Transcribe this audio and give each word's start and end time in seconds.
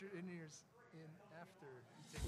your 0.00 0.10
in 0.10 0.28
ears 0.38 0.62
in 0.94 1.00
after. 1.40 1.66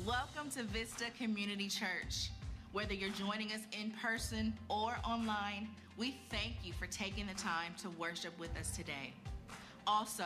Welcome 0.04 0.50
to 0.52 0.64
Vista 0.64 1.04
Community 1.16 1.68
Church. 1.68 2.30
Whether 2.72 2.94
you're 2.94 3.10
joining 3.10 3.52
us 3.52 3.60
in 3.70 3.92
person 3.92 4.54
or 4.68 4.96
online, 5.04 5.68
we 5.96 6.16
thank 6.30 6.54
you 6.64 6.72
for 6.72 6.86
taking 6.86 7.28
the 7.28 7.34
time 7.34 7.74
to 7.82 7.90
worship 7.90 8.36
with 8.40 8.50
us 8.58 8.76
today. 8.76 9.12
Also, 9.86 10.24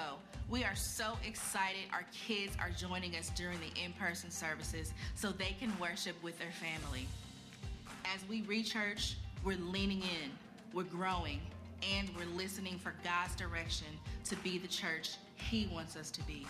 we 0.49 0.65
are 0.65 0.75
so 0.75 1.19
excited 1.27 1.83
our 1.93 2.07
kids 2.27 2.57
are 2.59 2.71
joining 2.71 3.15
us 3.17 3.31
during 3.37 3.59
the 3.61 3.85
in 3.85 3.93
person 3.93 4.31
services 4.31 4.95
so 5.15 5.31
they 5.31 5.55
can 5.61 5.71
worship 5.79 6.17
with 6.23 6.39
their 6.39 6.53
family. 6.53 7.07
As 8.07 8.27
we 8.27 8.43
rechurch, 8.45 9.17
we're 9.45 9.59
leaning 9.59 10.01
in, 10.01 10.31
we're 10.73 10.85
growing, 10.85 11.41
and 11.95 12.09
we're 12.17 12.37
listening 12.37 12.79
for 12.79 12.95
God's 13.05 13.35
direction 13.37 13.89
to 14.25 14.37
be 14.37 14.57
the 14.57 14.69
church 14.69 15.17
He 15.37 15.69
wants 15.71 15.95
us 15.95 16.11
to 16.13 16.23
be. 16.23 16.47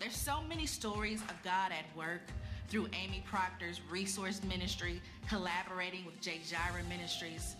There's 0.00 0.16
so 0.16 0.42
many 0.48 0.66
stories 0.66 1.20
of 1.22 1.42
God 1.42 1.72
at 1.72 1.84
work 1.96 2.22
through 2.68 2.88
Amy 2.92 3.24
Proctor's 3.26 3.80
resource 3.90 4.40
ministry, 4.48 5.00
collaborating 5.28 6.04
with 6.04 6.20
Jake 6.20 6.44
Jira 6.44 6.86
Ministries, 6.88 7.56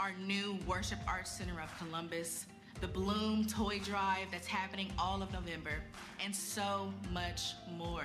our 0.00 0.12
new 0.26 0.58
Worship 0.66 0.98
Arts 1.06 1.30
Center 1.30 1.60
of 1.60 1.76
Columbus, 1.78 2.46
the 2.80 2.88
Bloom 2.88 3.46
Toy 3.46 3.78
Drive 3.78 4.26
that's 4.32 4.46
happening 4.46 4.92
all 4.98 5.22
of 5.22 5.32
November, 5.32 5.76
and 6.24 6.34
so 6.34 6.92
much 7.12 7.52
more. 7.76 8.04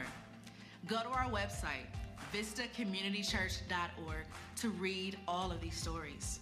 Go 0.87 1.01
to 1.01 1.09
our 1.09 1.29
website, 1.29 1.87
vistacommunitychurch.org, 2.34 4.26
to 4.57 4.70
read 4.70 5.17
all 5.27 5.51
of 5.51 5.61
these 5.61 5.76
stories. 5.76 6.39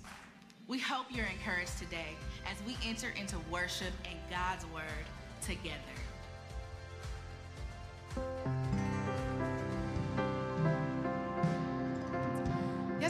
We 0.68 0.80
hope 0.80 1.06
you're 1.10 1.26
encouraged 1.26 1.78
today 1.78 2.16
as 2.46 2.58
we 2.66 2.78
enter 2.86 3.10
into 3.10 3.38
worship 3.50 3.94
and 4.10 4.20
God's 4.30 4.66
Word 4.74 4.84
together. 5.42 6.07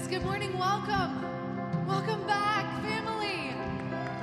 Good 0.10 0.24
morning. 0.24 0.58
Welcome. 0.58 1.22
Welcome 1.86 2.26
back, 2.26 2.82
family. 2.82 3.54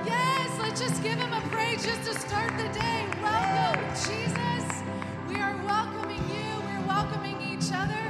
Yes, 0.03 0.49
let's 0.59 0.81
just 0.81 1.03
give 1.03 1.19
him 1.19 1.31
a 1.31 1.41
praise 1.51 1.85
just 1.85 2.03
to 2.09 2.19
start 2.19 2.49
the 2.57 2.67
day. 2.69 3.05
Welcome, 3.21 3.85
Jesus. 3.89 4.81
We 5.29 5.35
are 5.35 5.55
welcoming 5.63 6.23
you. 6.27 6.59
We're 6.65 6.87
welcoming 6.87 7.39
each 7.39 7.71
other. 7.71 8.01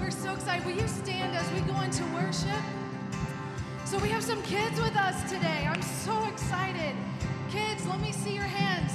We're 0.00 0.10
so 0.10 0.32
excited. 0.32 0.64
Will 0.64 0.72
you 0.72 0.88
stand 0.88 1.36
as 1.36 1.46
we 1.52 1.60
go 1.70 1.78
into 1.82 2.02
worship? 2.14 2.64
So, 3.84 3.98
we 3.98 4.08
have 4.08 4.24
some 4.24 4.42
kids 4.42 4.80
with 4.80 4.96
us 4.96 5.22
today. 5.30 5.68
I'm 5.68 5.82
so 5.82 6.24
excited. 6.24 6.96
Kids, 7.50 7.86
let 7.86 8.00
me 8.00 8.12
see 8.12 8.32
your 8.34 8.44
hands. 8.44 8.92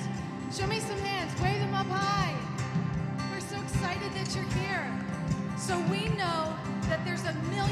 Show 0.58 0.66
me 0.66 0.80
some 0.80 0.98
hands. 0.98 1.40
Wave 1.44 1.60
them 1.60 1.76
up 1.76 1.88
high. 1.88 2.34
We're 3.32 3.40
so 3.40 3.62
excited 3.62 4.12
that 4.14 4.34
you're 4.34 4.52
here. 4.66 4.90
So, 5.60 5.78
we 5.92 6.10
know 6.18 6.56
that 6.88 7.04
there's 7.04 7.26
a 7.26 7.34
million 7.50 7.65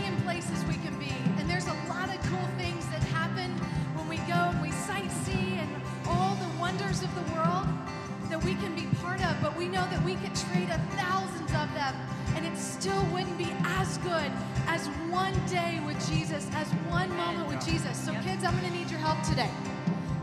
we 9.63 9.69
know 9.69 9.87
that 9.89 10.03
we 10.03 10.15
could 10.15 10.35
trade 10.35 10.67
a 10.67 10.77
thousands 10.97 11.51
of 11.55 11.73
them 11.73 11.95
and 12.35 12.45
it 12.45 12.57
still 12.57 13.01
wouldn't 13.13 13.37
be 13.37 13.47
as 13.63 13.97
good 13.99 14.29
as 14.67 14.87
one 15.07 15.33
day 15.47 15.79
with 15.85 15.95
Jesus, 16.09 16.49
as 16.53 16.67
one 16.91 17.09
moment 17.15 17.47
with 17.47 17.65
Jesus. 17.65 17.97
So, 17.97 18.11
kids, 18.23 18.43
I'm 18.43 18.59
going 18.59 18.69
to 18.69 18.77
need 18.77 18.91
your 18.91 18.99
help 18.99 19.23
today. 19.23 19.49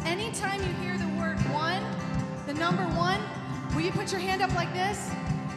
Anytime 0.04 0.60
you 0.60 0.72
hear 0.84 0.98
the 0.98 1.08
word 1.18 1.38
one, 1.54 1.82
the 2.46 2.52
number 2.52 2.82
one, 2.98 3.18
will 3.74 3.80
you 3.80 3.92
put 3.92 4.12
your 4.12 4.20
hand 4.20 4.42
up 4.42 4.54
like 4.54 4.74
this? 4.74 5.10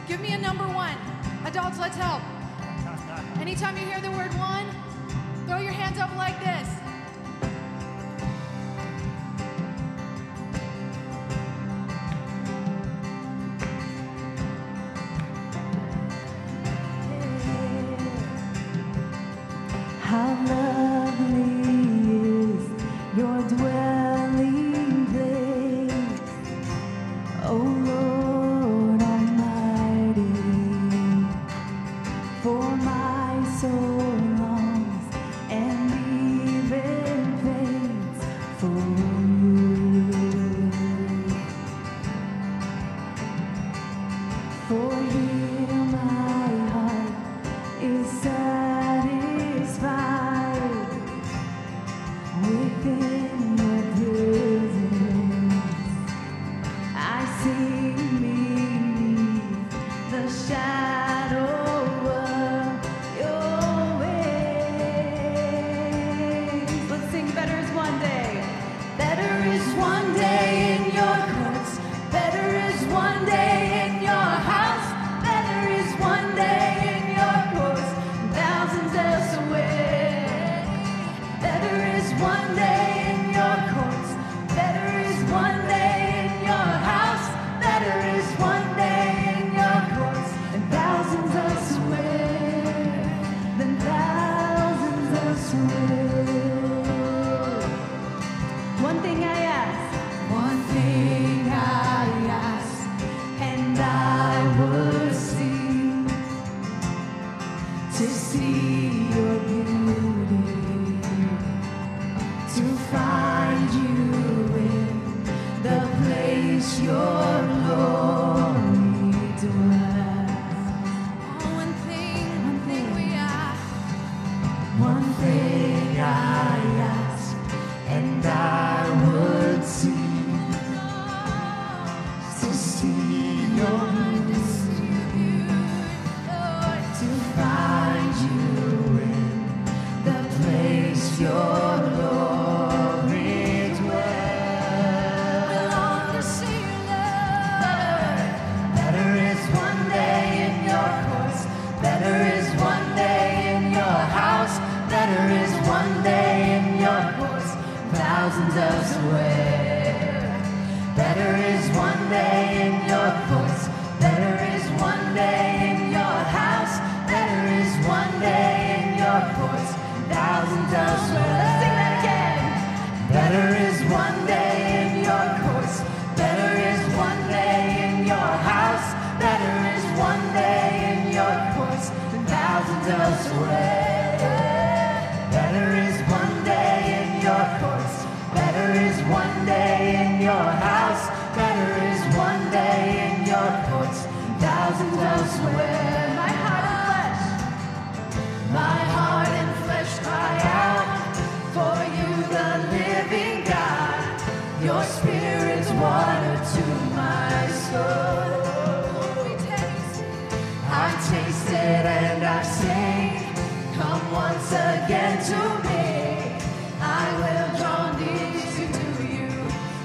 Give 0.08 0.20
me 0.20 0.32
a 0.32 0.38
number 0.38 0.64
one. 0.64 0.96
Adults, 1.44 1.78
let's 1.78 1.96
help. 1.96 2.22
Anytime 3.38 3.76
you 3.76 3.84
hear 3.84 4.00
the 4.00 4.12
word 4.12 4.32
one, 4.38 4.64
throw 5.46 5.58
your 5.58 5.72
hands 5.72 5.98
up 5.98 6.14
like 6.16 6.38
this. 6.40 6.73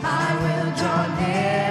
I 0.02 0.36
will 0.44 0.76
draw 0.76 1.08
near 1.20 1.69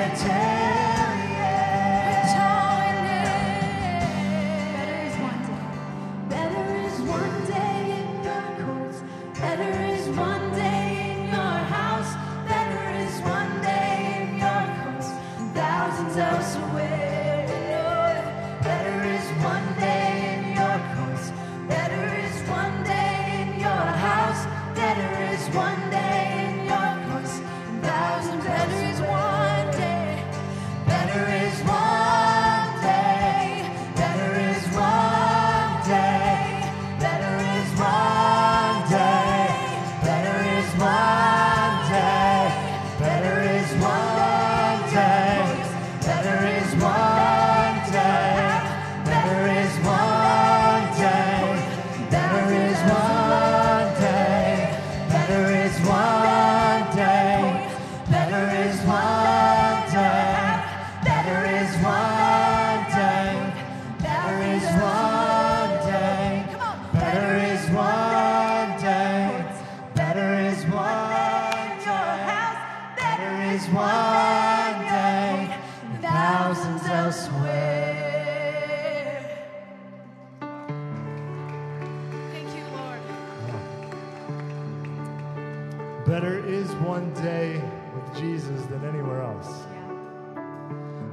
than 88.71 88.85
anywhere 88.85 89.23
else. 89.23 89.65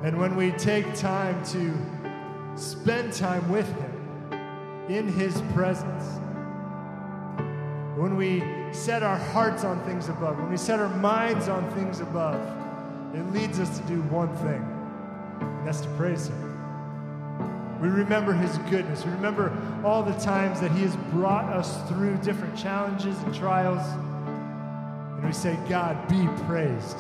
And 0.04 0.20
when 0.20 0.36
we 0.36 0.52
take 0.52 0.94
time 0.96 1.44
to 1.46 1.74
spend 2.56 3.14
time 3.14 3.50
with 3.50 3.68
Him 3.68 4.34
in 4.90 5.08
His 5.08 5.42
presence, 5.54 6.04
when 7.98 8.18
we 8.18 8.44
set 8.74 9.04
our 9.04 9.18
hearts 9.18 9.64
on 9.64 9.84
things 9.86 10.10
above, 10.10 10.38
when 10.38 10.52
we 10.52 10.58
set 10.58 10.80
our 10.80 10.94
minds 10.98 11.48
on 11.48 11.70
things 11.72 12.02
above, 12.02 12.36
it 13.16 13.26
leads 13.32 13.60
us 13.60 13.80
to 13.80 13.84
do 13.86 14.02
one 14.04 14.36
thing, 14.38 14.62
and 15.42 15.68
that's 15.68 15.82
to 15.82 15.90
praise 15.90 16.28
Him. 16.28 17.82
We 17.82 17.88
remember 17.88 18.34
His 18.34 18.58
goodness. 18.70 19.06
We 19.06 19.12
remember 19.12 19.56
all 19.84 20.04
the 20.04 20.14
times 20.20 20.60
that 20.62 20.72
He 20.72 20.82
has 20.82 20.96
brought 21.12 21.46
us 21.46 21.82
through 21.90 22.18
different 22.18 22.58
challenges 22.58 23.18
and 23.24 23.34
trials. 23.34 23.82
And 25.18 25.26
we 25.26 25.32
say, 25.32 25.58
God, 25.70 26.08
be 26.08 26.28
praised. 26.46 26.98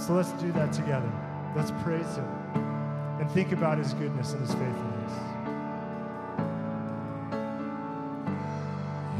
So 0.00 0.14
let's 0.14 0.32
do 0.32 0.50
that 0.52 0.72
together. 0.72 1.12
Let's 1.54 1.72
praise 1.82 2.16
Him 2.16 2.24
and 3.20 3.30
think 3.32 3.52
about 3.52 3.76
His 3.76 3.92
goodness 3.92 4.32
and 4.32 4.40
His 4.40 4.54
faithfulness. 4.54 5.12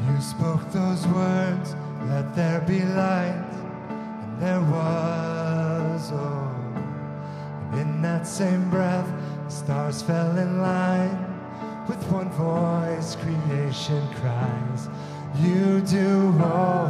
You 0.09 0.21
spoke 0.23 0.73
those 0.73 1.06
words, 1.09 1.77
let 2.06 2.35
there 2.35 2.62
be 2.62 2.81
light, 2.81 3.44
and 3.91 4.41
there 4.41 4.61
was, 4.62 6.12
oh. 6.12 6.50
And 7.73 7.81
in 7.81 8.03
that 8.03 8.26
same 8.26 8.71
breath, 8.71 9.09
the 9.44 9.50
stars 9.50 10.00
fell 10.00 10.38
in 10.38 10.62
line. 10.62 11.26
With 11.88 12.03
one 12.11 12.31
voice, 12.31 13.17
creation 13.17 14.06
cries, 14.15 14.88
You 15.41 15.83
do 15.83 16.35
all 16.43 16.88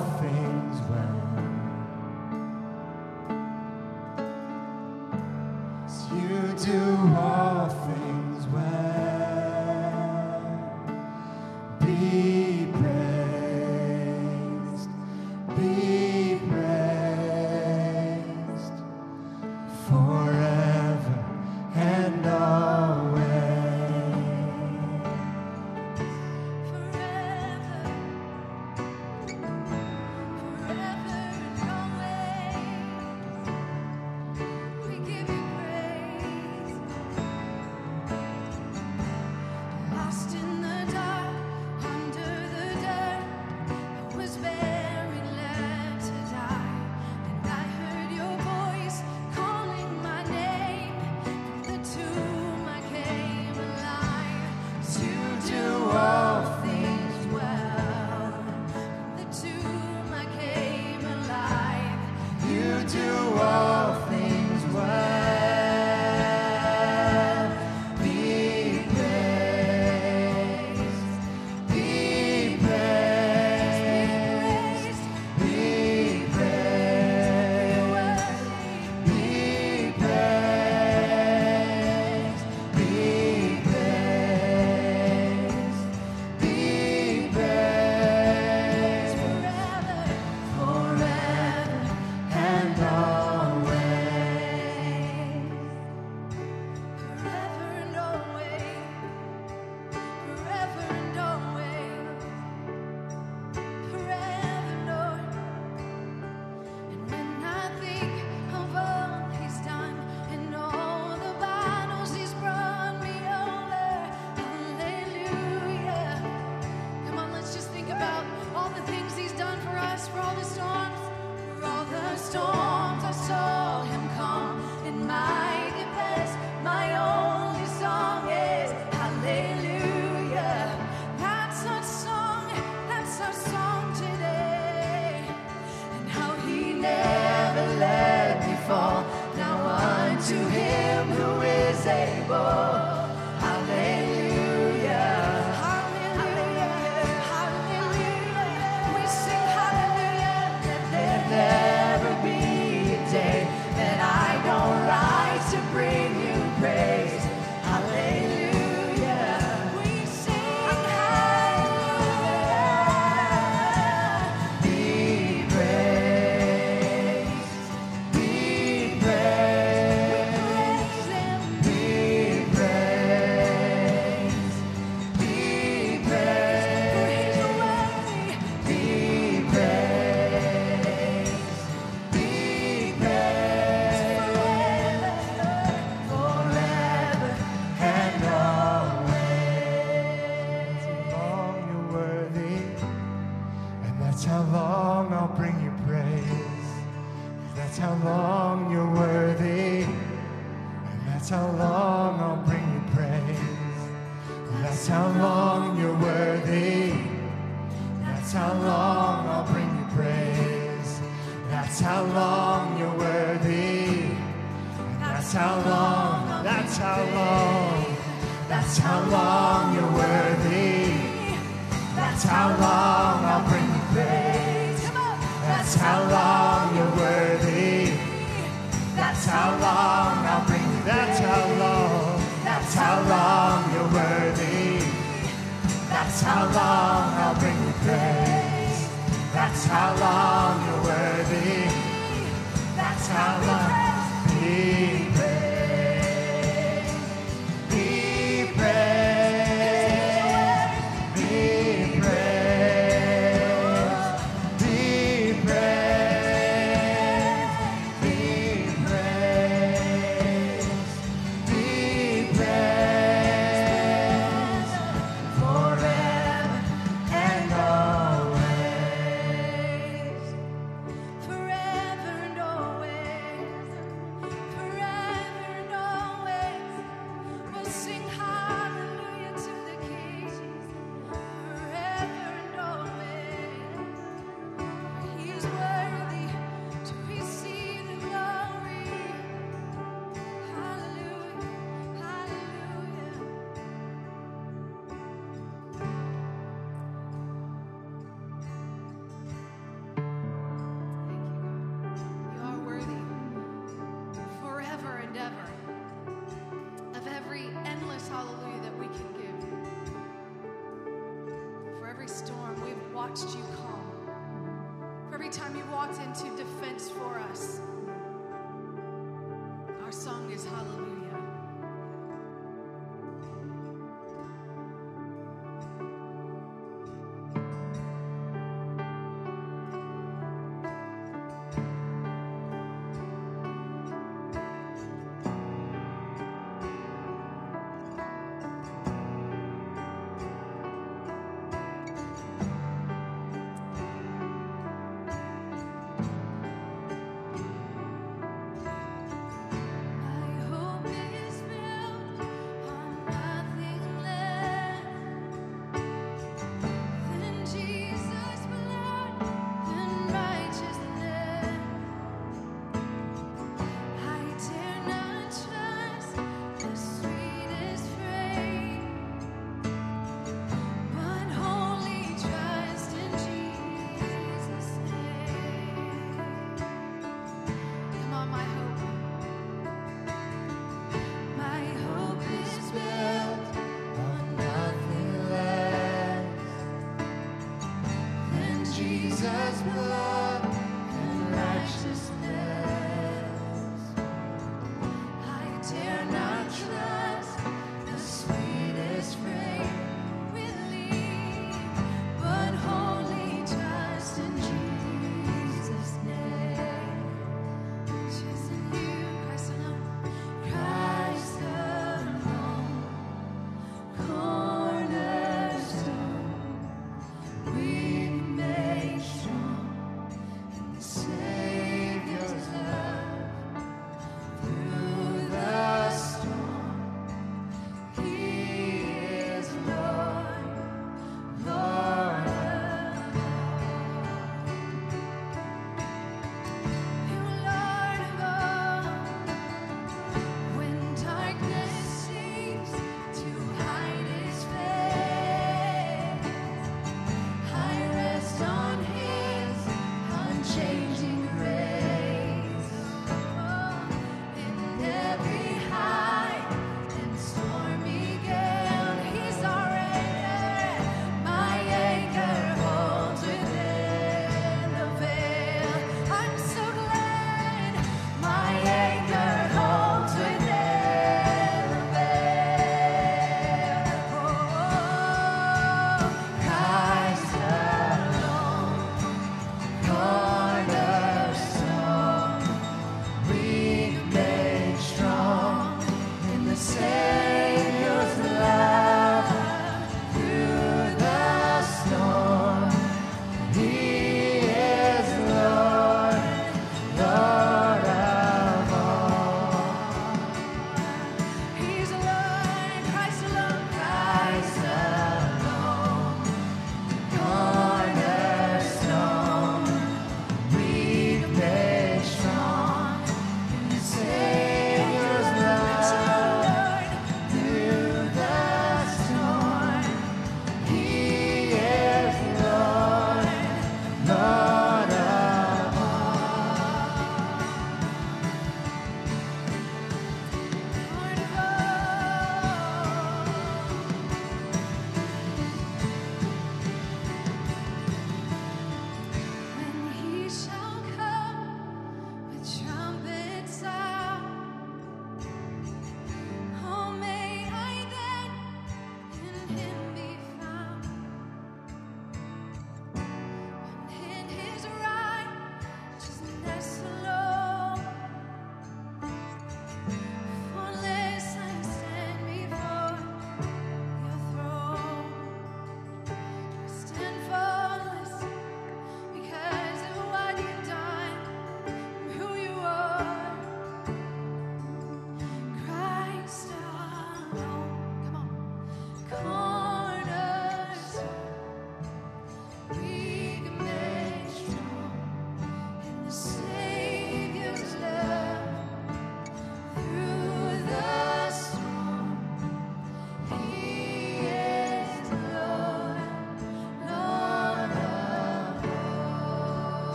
storm, 313.17 313.45
you 313.45 313.50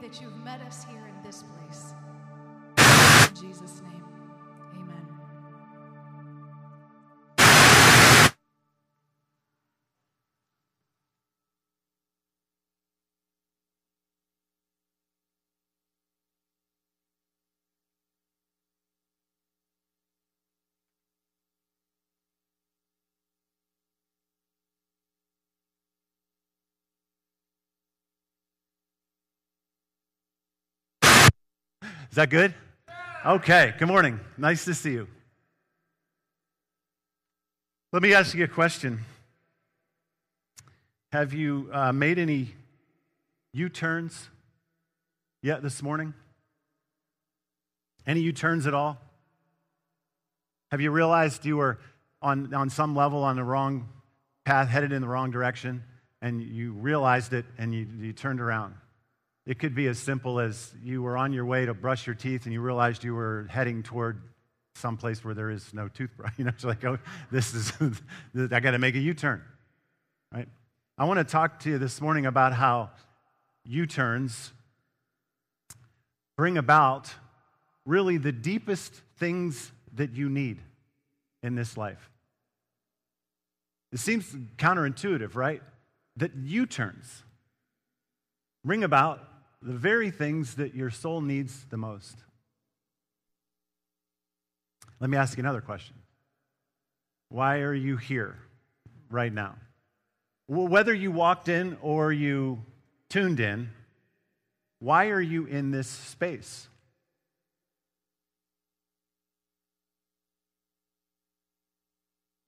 that 0.00 0.20
you've 0.20 0.36
met 0.44 0.60
us 0.62 0.84
here 0.84 1.06
in 1.06 1.22
this 1.22 1.44
place. 1.44 1.94
In 3.28 3.48
Jesus' 3.48 3.82
name, 3.82 3.89
Is 32.10 32.16
that 32.16 32.28
good? 32.28 32.52
Okay, 33.24 33.72
good 33.78 33.86
morning. 33.86 34.18
Nice 34.36 34.64
to 34.64 34.74
see 34.74 34.90
you. 34.90 35.06
Let 37.92 38.02
me 38.02 38.14
ask 38.14 38.34
you 38.34 38.42
a 38.42 38.48
question. 38.48 39.04
Have 41.12 41.32
you 41.32 41.70
uh, 41.72 41.92
made 41.92 42.18
any 42.18 42.52
U 43.52 43.68
turns 43.68 44.28
yet 45.40 45.62
this 45.62 45.84
morning? 45.84 46.12
Any 48.08 48.22
U 48.22 48.32
turns 48.32 48.66
at 48.66 48.74
all? 48.74 48.98
Have 50.72 50.80
you 50.80 50.90
realized 50.90 51.46
you 51.46 51.58
were 51.58 51.78
on, 52.20 52.52
on 52.52 52.70
some 52.70 52.96
level 52.96 53.22
on 53.22 53.36
the 53.36 53.44
wrong 53.44 53.88
path, 54.44 54.68
headed 54.68 54.90
in 54.90 55.00
the 55.00 55.08
wrong 55.08 55.30
direction, 55.30 55.84
and 56.20 56.42
you 56.42 56.72
realized 56.72 57.32
it 57.32 57.44
and 57.56 57.72
you, 57.72 57.86
you 58.00 58.12
turned 58.12 58.40
around? 58.40 58.74
It 59.50 59.58
could 59.58 59.74
be 59.74 59.88
as 59.88 59.98
simple 59.98 60.38
as 60.38 60.72
you 60.80 61.02
were 61.02 61.16
on 61.16 61.32
your 61.32 61.44
way 61.44 61.66
to 61.66 61.74
brush 61.74 62.06
your 62.06 62.14
teeth 62.14 62.44
and 62.44 62.52
you 62.52 62.60
realized 62.60 63.02
you 63.02 63.16
were 63.16 63.48
heading 63.50 63.82
toward 63.82 64.22
some 64.76 64.96
place 64.96 65.24
where 65.24 65.34
there 65.34 65.50
is 65.50 65.74
no 65.74 65.88
toothbrush. 65.88 66.34
You 66.38 66.44
know, 66.44 66.50
it's 66.50 66.62
like, 66.62 66.84
oh, 66.84 66.98
this 67.32 67.52
is, 67.52 67.72
I 68.52 68.60
got 68.60 68.70
to 68.70 68.78
make 68.78 68.94
a 68.94 69.00
U 69.00 69.12
turn, 69.12 69.42
right? 70.32 70.46
I 70.96 71.04
want 71.04 71.18
to 71.18 71.24
talk 71.24 71.58
to 71.60 71.70
you 71.70 71.78
this 71.78 72.00
morning 72.00 72.26
about 72.26 72.52
how 72.52 72.90
U 73.64 73.86
turns 73.86 74.52
bring 76.36 76.56
about 76.56 77.12
really 77.84 78.18
the 78.18 78.30
deepest 78.30 79.02
things 79.16 79.72
that 79.94 80.12
you 80.14 80.28
need 80.28 80.60
in 81.42 81.56
this 81.56 81.76
life. 81.76 82.12
It 83.90 83.98
seems 83.98 84.32
counterintuitive, 84.58 85.34
right? 85.34 85.60
That 86.18 86.36
U 86.36 86.66
turns 86.66 87.24
bring 88.64 88.84
about 88.84 89.26
the 89.62 89.72
very 89.72 90.10
things 90.10 90.54
that 90.54 90.74
your 90.74 90.90
soul 90.90 91.20
needs 91.20 91.64
the 91.70 91.76
most. 91.76 92.16
Let 95.00 95.10
me 95.10 95.16
ask 95.16 95.36
you 95.36 95.42
another 95.42 95.60
question. 95.60 95.96
Why 97.28 97.58
are 97.58 97.74
you 97.74 97.96
here 97.96 98.38
right 99.10 99.32
now? 99.32 99.54
Well, 100.48 100.68
whether 100.68 100.92
you 100.92 101.10
walked 101.12 101.48
in 101.48 101.76
or 101.80 102.12
you 102.12 102.62
tuned 103.08 103.40
in, 103.40 103.70
why 104.78 105.08
are 105.08 105.20
you 105.20 105.46
in 105.46 105.70
this 105.70 105.88
space? 105.88 106.68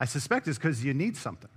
I 0.01 0.05
suspect 0.05 0.49
it's 0.49 0.59
because 0.59 0.85
you 0.85 0.95
need 0.95 1.17
something. 1.17 1.49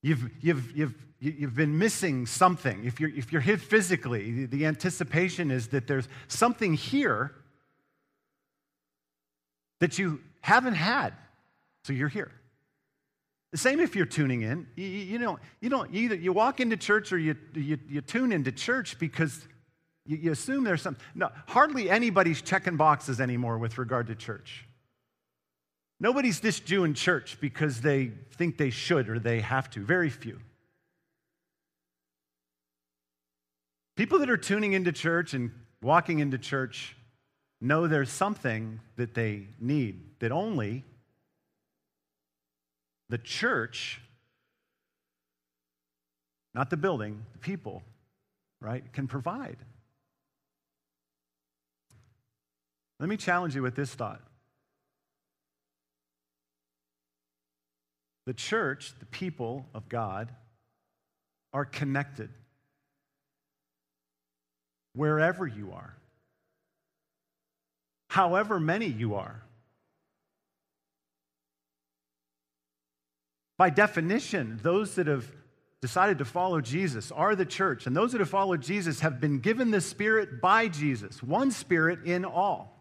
You've, 0.00 0.30
you've, 0.40 0.76
you've, 0.76 0.94
you've 1.22 1.54
been 1.54 1.78
missing 1.78 2.26
something. 2.26 2.84
If 2.84 2.98
you're, 2.98 3.10
if 3.10 3.32
you're 3.32 3.40
here 3.40 3.56
physically, 3.56 4.46
the 4.46 4.66
anticipation 4.66 5.52
is 5.52 5.68
that 5.68 5.86
there's 5.86 6.08
something 6.26 6.74
here 6.74 7.32
that 9.78 9.98
you 9.98 10.20
haven't 10.40 10.74
had, 10.74 11.14
so 11.84 11.92
you're 11.92 12.08
here. 12.08 12.32
The 13.52 13.58
same 13.58 13.78
if 13.78 13.94
you're 13.94 14.06
tuning 14.06 14.42
in. 14.42 14.66
You, 14.74 14.86
you, 14.86 15.18
know, 15.18 15.38
you 15.60 15.70
don't 15.70 15.94
either 15.94 16.16
you 16.16 16.32
walk 16.32 16.58
into 16.58 16.76
church 16.76 17.12
or 17.12 17.18
you, 17.18 17.36
you, 17.54 17.78
you 17.88 18.00
tune 18.00 18.32
into 18.32 18.50
church 18.50 18.98
because 18.98 19.46
you, 20.06 20.16
you 20.16 20.32
assume 20.32 20.64
there's 20.64 20.82
some. 20.82 20.96
No, 21.14 21.30
hardly 21.46 21.88
anybody's 21.88 22.42
checking 22.42 22.76
boxes 22.76 23.20
anymore 23.20 23.58
with 23.58 23.78
regard 23.78 24.08
to 24.08 24.14
church. 24.14 24.66
Nobody's 26.00 26.40
this 26.40 26.58
Jew 26.58 26.82
in 26.82 26.94
church 26.94 27.38
because 27.40 27.80
they 27.80 28.10
think 28.32 28.58
they 28.58 28.70
should 28.70 29.08
or 29.08 29.20
they 29.20 29.40
have 29.40 29.70
to. 29.70 29.84
Very 29.84 30.10
few. 30.10 30.40
People 34.02 34.18
that 34.18 34.30
are 34.30 34.36
tuning 34.36 34.72
into 34.72 34.90
church 34.90 35.32
and 35.32 35.52
walking 35.80 36.18
into 36.18 36.36
church 36.36 36.96
know 37.60 37.86
there's 37.86 38.10
something 38.10 38.80
that 38.96 39.14
they 39.14 39.46
need 39.60 40.18
that 40.18 40.32
only 40.32 40.82
the 43.10 43.18
church, 43.18 44.00
not 46.52 46.68
the 46.68 46.76
building, 46.76 47.24
the 47.32 47.38
people, 47.38 47.84
right, 48.60 48.92
can 48.92 49.06
provide. 49.06 49.58
Let 52.98 53.08
me 53.08 53.16
challenge 53.16 53.54
you 53.54 53.62
with 53.62 53.76
this 53.76 53.94
thought. 53.94 54.20
The 58.26 58.34
church, 58.34 58.94
the 58.98 59.06
people 59.06 59.68
of 59.72 59.88
God, 59.88 60.34
are 61.52 61.64
connected 61.64 62.30
wherever 64.94 65.46
you 65.46 65.72
are, 65.72 65.94
however 68.08 68.60
many 68.60 68.86
you 68.86 69.14
are. 69.14 69.42
By 73.58 73.70
definition, 73.70 74.58
those 74.62 74.96
that 74.96 75.06
have 75.06 75.30
decided 75.80 76.18
to 76.18 76.24
follow 76.24 76.60
Jesus 76.60 77.12
are 77.12 77.34
the 77.34 77.44
church, 77.44 77.86
and 77.86 77.96
those 77.96 78.12
that 78.12 78.20
have 78.20 78.30
followed 78.30 78.62
Jesus 78.62 79.00
have 79.00 79.20
been 79.20 79.40
given 79.40 79.70
the 79.70 79.80
Spirit 79.80 80.40
by 80.40 80.68
Jesus, 80.68 81.22
one 81.22 81.50
Spirit 81.50 82.04
in 82.04 82.24
all. 82.24 82.72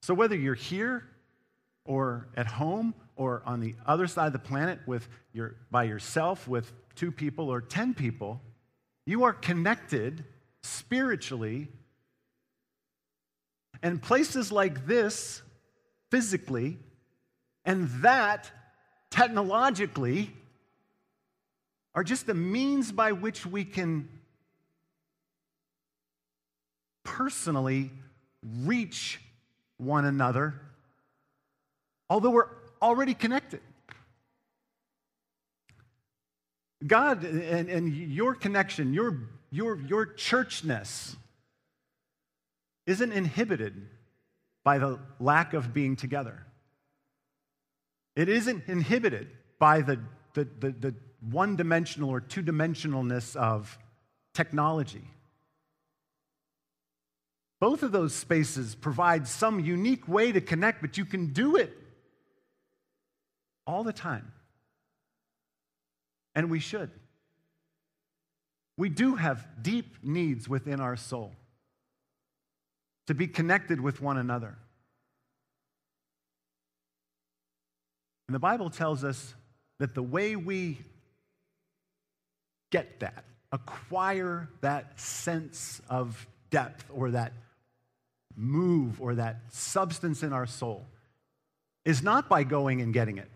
So 0.00 0.14
whether 0.14 0.36
you're 0.36 0.54
here 0.54 1.04
or 1.84 2.28
at 2.36 2.46
home 2.46 2.94
or 3.16 3.42
on 3.44 3.60
the 3.60 3.74
other 3.86 4.06
side 4.06 4.28
of 4.28 4.32
the 4.32 4.38
planet 4.38 4.78
with 4.86 5.08
your, 5.32 5.56
by 5.70 5.84
yourself 5.84 6.48
with 6.48 6.72
two 6.94 7.12
people 7.12 7.50
or 7.50 7.60
10 7.60 7.94
people, 7.94 8.40
you 9.08 9.24
are 9.24 9.32
connected 9.32 10.22
spiritually. 10.62 11.68
And 13.82 14.02
places 14.02 14.52
like 14.52 14.86
this, 14.86 15.40
physically, 16.10 16.76
and 17.64 17.88
that, 18.02 18.50
technologically, 19.10 20.30
are 21.94 22.04
just 22.04 22.26
the 22.26 22.34
means 22.34 22.92
by 22.92 23.12
which 23.12 23.46
we 23.46 23.64
can 23.64 24.10
personally 27.02 27.90
reach 28.42 29.20
one 29.78 30.04
another, 30.04 30.60
although 32.10 32.30
we're 32.30 32.50
already 32.82 33.14
connected. 33.14 33.60
God 36.86 37.24
and, 37.24 37.68
and 37.68 37.92
your 37.92 38.34
connection, 38.34 38.94
your, 38.94 39.20
your, 39.50 39.80
your 39.80 40.06
churchness, 40.06 41.16
isn't 42.86 43.12
inhibited 43.12 43.88
by 44.64 44.78
the 44.78 44.98
lack 45.18 45.54
of 45.54 45.74
being 45.74 45.96
together. 45.96 46.46
It 48.16 48.28
isn't 48.28 48.64
inhibited 48.68 49.28
by 49.58 49.80
the, 49.82 50.00
the, 50.34 50.44
the, 50.58 50.70
the 50.70 50.94
one 51.20 51.56
dimensional 51.56 52.10
or 52.10 52.20
two 52.20 52.42
dimensionalness 52.42 53.36
of 53.36 53.78
technology. 54.34 55.04
Both 57.60 57.82
of 57.82 57.90
those 57.90 58.14
spaces 58.14 58.74
provide 58.74 59.26
some 59.26 59.58
unique 59.58 60.06
way 60.06 60.30
to 60.30 60.40
connect, 60.40 60.80
but 60.80 60.96
you 60.96 61.04
can 61.04 61.32
do 61.32 61.56
it 61.56 61.76
all 63.66 63.82
the 63.82 63.92
time. 63.92 64.32
And 66.38 66.50
we 66.50 66.60
should. 66.60 66.92
We 68.76 68.90
do 68.90 69.16
have 69.16 69.44
deep 69.60 69.96
needs 70.04 70.48
within 70.48 70.78
our 70.78 70.96
soul. 70.96 71.34
to 73.08 73.14
be 73.14 73.26
connected 73.26 73.80
with 73.80 74.02
one 74.02 74.18
another. 74.18 74.54
And 78.28 78.34
the 78.34 78.38
Bible 78.38 78.68
tells 78.68 79.02
us 79.02 79.34
that 79.78 79.94
the 79.94 80.02
way 80.02 80.36
we 80.36 80.78
get 82.70 83.00
that, 83.00 83.24
acquire 83.50 84.50
that 84.60 85.00
sense 85.00 85.80
of 85.88 86.28
depth 86.50 86.84
or 86.92 87.12
that 87.12 87.32
move 88.36 89.00
or 89.00 89.14
that 89.14 89.40
substance 89.48 90.22
in 90.22 90.34
our 90.34 90.46
soul, 90.46 90.84
is 91.86 92.02
not 92.02 92.28
by 92.28 92.44
going 92.44 92.82
and 92.82 92.92
getting 92.92 93.16
it, 93.16 93.30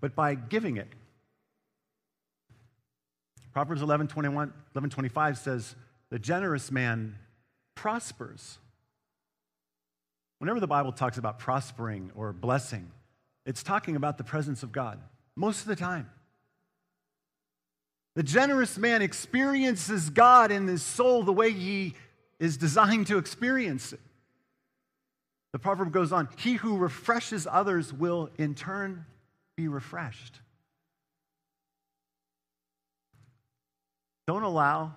but 0.00 0.14
by 0.14 0.34
giving 0.34 0.76
it. 0.76 0.88
Proverbs 3.52 3.82
11, 3.82 4.08
21, 4.08 4.52
11 4.74 4.90
25 4.90 5.38
says, 5.38 5.74
The 6.10 6.18
generous 6.18 6.70
man 6.70 7.16
prospers. 7.74 8.58
Whenever 10.38 10.60
the 10.60 10.66
Bible 10.66 10.92
talks 10.92 11.16
about 11.16 11.38
prospering 11.38 12.10
or 12.14 12.32
blessing, 12.32 12.90
it's 13.46 13.62
talking 13.62 13.96
about 13.96 14.18
the 14.18 14.24
presence 14.24 14.62
of 14.62 14.72
God 14.72 14.98
most 15.34 15.62
of 15.62 15.68
the 15.68 15.76
time. 15.76 16.10
The 18.14 18.22
generous 18.22 18.78
man 18.78 19.02
experiences 19.02 20.10
God 20.10 20.50
in 20.50 20.66
his 20.66 20.82
soul 20.82 21.22
the 21.22 21.32
way 21.32 21.52
he 21.52 21.94
is 22.38 22.56
designed 22.56 23.06
to 23.08 23.18
experience 23.18 23.92
it. 23.92 24.00
The 25.52 25.58
proverb 25.58 25.92
goes 25.92 26.12
on 26.12 26.28
He 26.36 26.54
who 26.54 26.76
refreshes 26.76 27.46
others 27.50 27.92
will 27.92 28.30
in 28.36 28.54
turn 28.54 29.06
be 29.56 29.68
refreshed. 29.68 30.40
Don't 34.26 34.42
allow 34.42 34.94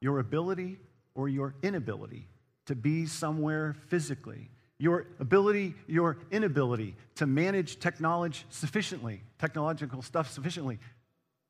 your 0.00 0.18
ability 0.18 0.78
or 1.14 1.28
your 1.28 1.54
inability 1.62 2.26
to 2.66 2.74
be 2.74 3.06
somewhere 3.06 3.76
physically, 3.88 4.50
your 4.78 5.06
ability, 5.20 5.74
your 5.86 6.18
inability 6.30 6.96
to 7.16 7.26
manage 7.26 7.78
technology 7.78 8.44
sufficiently, 8.50 9.22
technological 9.38 10.02
stuff 10.02 10.30
sufficiently. 10.30 10.78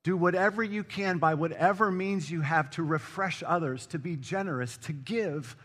Do 0.04 0.16
whatever 0.16 0.62
you 0.62 0.82
can 0.82 1.18
by 1.18 1.34
whatever 1.34 1.90
means 1.90 2.30
you 2.30 2.40
have 2.40 2.70
to 2.70 2.82
refresh 2.82 3.42
others, 3.46 3.86
to 3.86 3.98
be 3.98 4.16
generous, 4.16 4.76
to 4.78 4.92
give. 4.92 5.56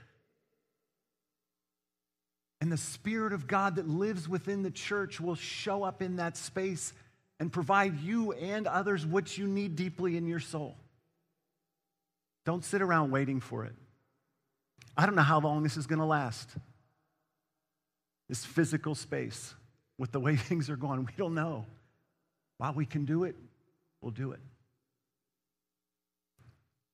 And 2.59 2.71
the 2.71 2.77
Spirit 2.77 3.33
of 3.33 3.47
God 3.47 3.75
that 3.75 3.87
lives 3.87 4.27
within 4.27 4.63
the 4.63 4.71
church 4.71 5.19
will 5.19 5.35
show 5.35 5.83
up 5.83 6.01
in 6.01 6.15
that 6.15 6.37
space 6.37 6.93
and 7.39 7.51
provide 7.51 7.99
you 7.99 8.31
and 8.31 8.65
others 8.65 9.05
what 9.05 9.37
you 9.37 9.47
need 9.47 9.75
deeply 9.75 10.17
in 10.17 10.27
your 10.27 10.39
soul. 10.39 10.75
Don't 12.45 12.63
sit 12.63 12.81
around 12.81 13.11
waiting 13.11 13.41
for 13.41 13.65
it. 13.65 13.73
I 14.97 15.05
don't 15.05 15.15
know 15.15 15.21
how 15.21 15.39
long 15.39 15.61
this 15.61 15.77
is 15.77 15.85
going 15.85 15.99
to 15.99 16.05
last. 16.05 16.49
This 18.27 18.43
physical 18.43 18.95
space, 18.95 19.53
with 19.97 20.11
the 20.11 20.19
way 20.19 20.35
things 20.35 20.69
are 20.69 20.75
going, 20.75 21.05
we 21.05 21.13
don't 21.17 21.35
know. 21.35 21.65
While 22.57 22.73
we 22.73 22.85
can 22.85 23.05
do 23.05 23.23
it, 23.25 23.35
we'll 24.01 24.11
do 24.11 24.31
it. 24.31 24.39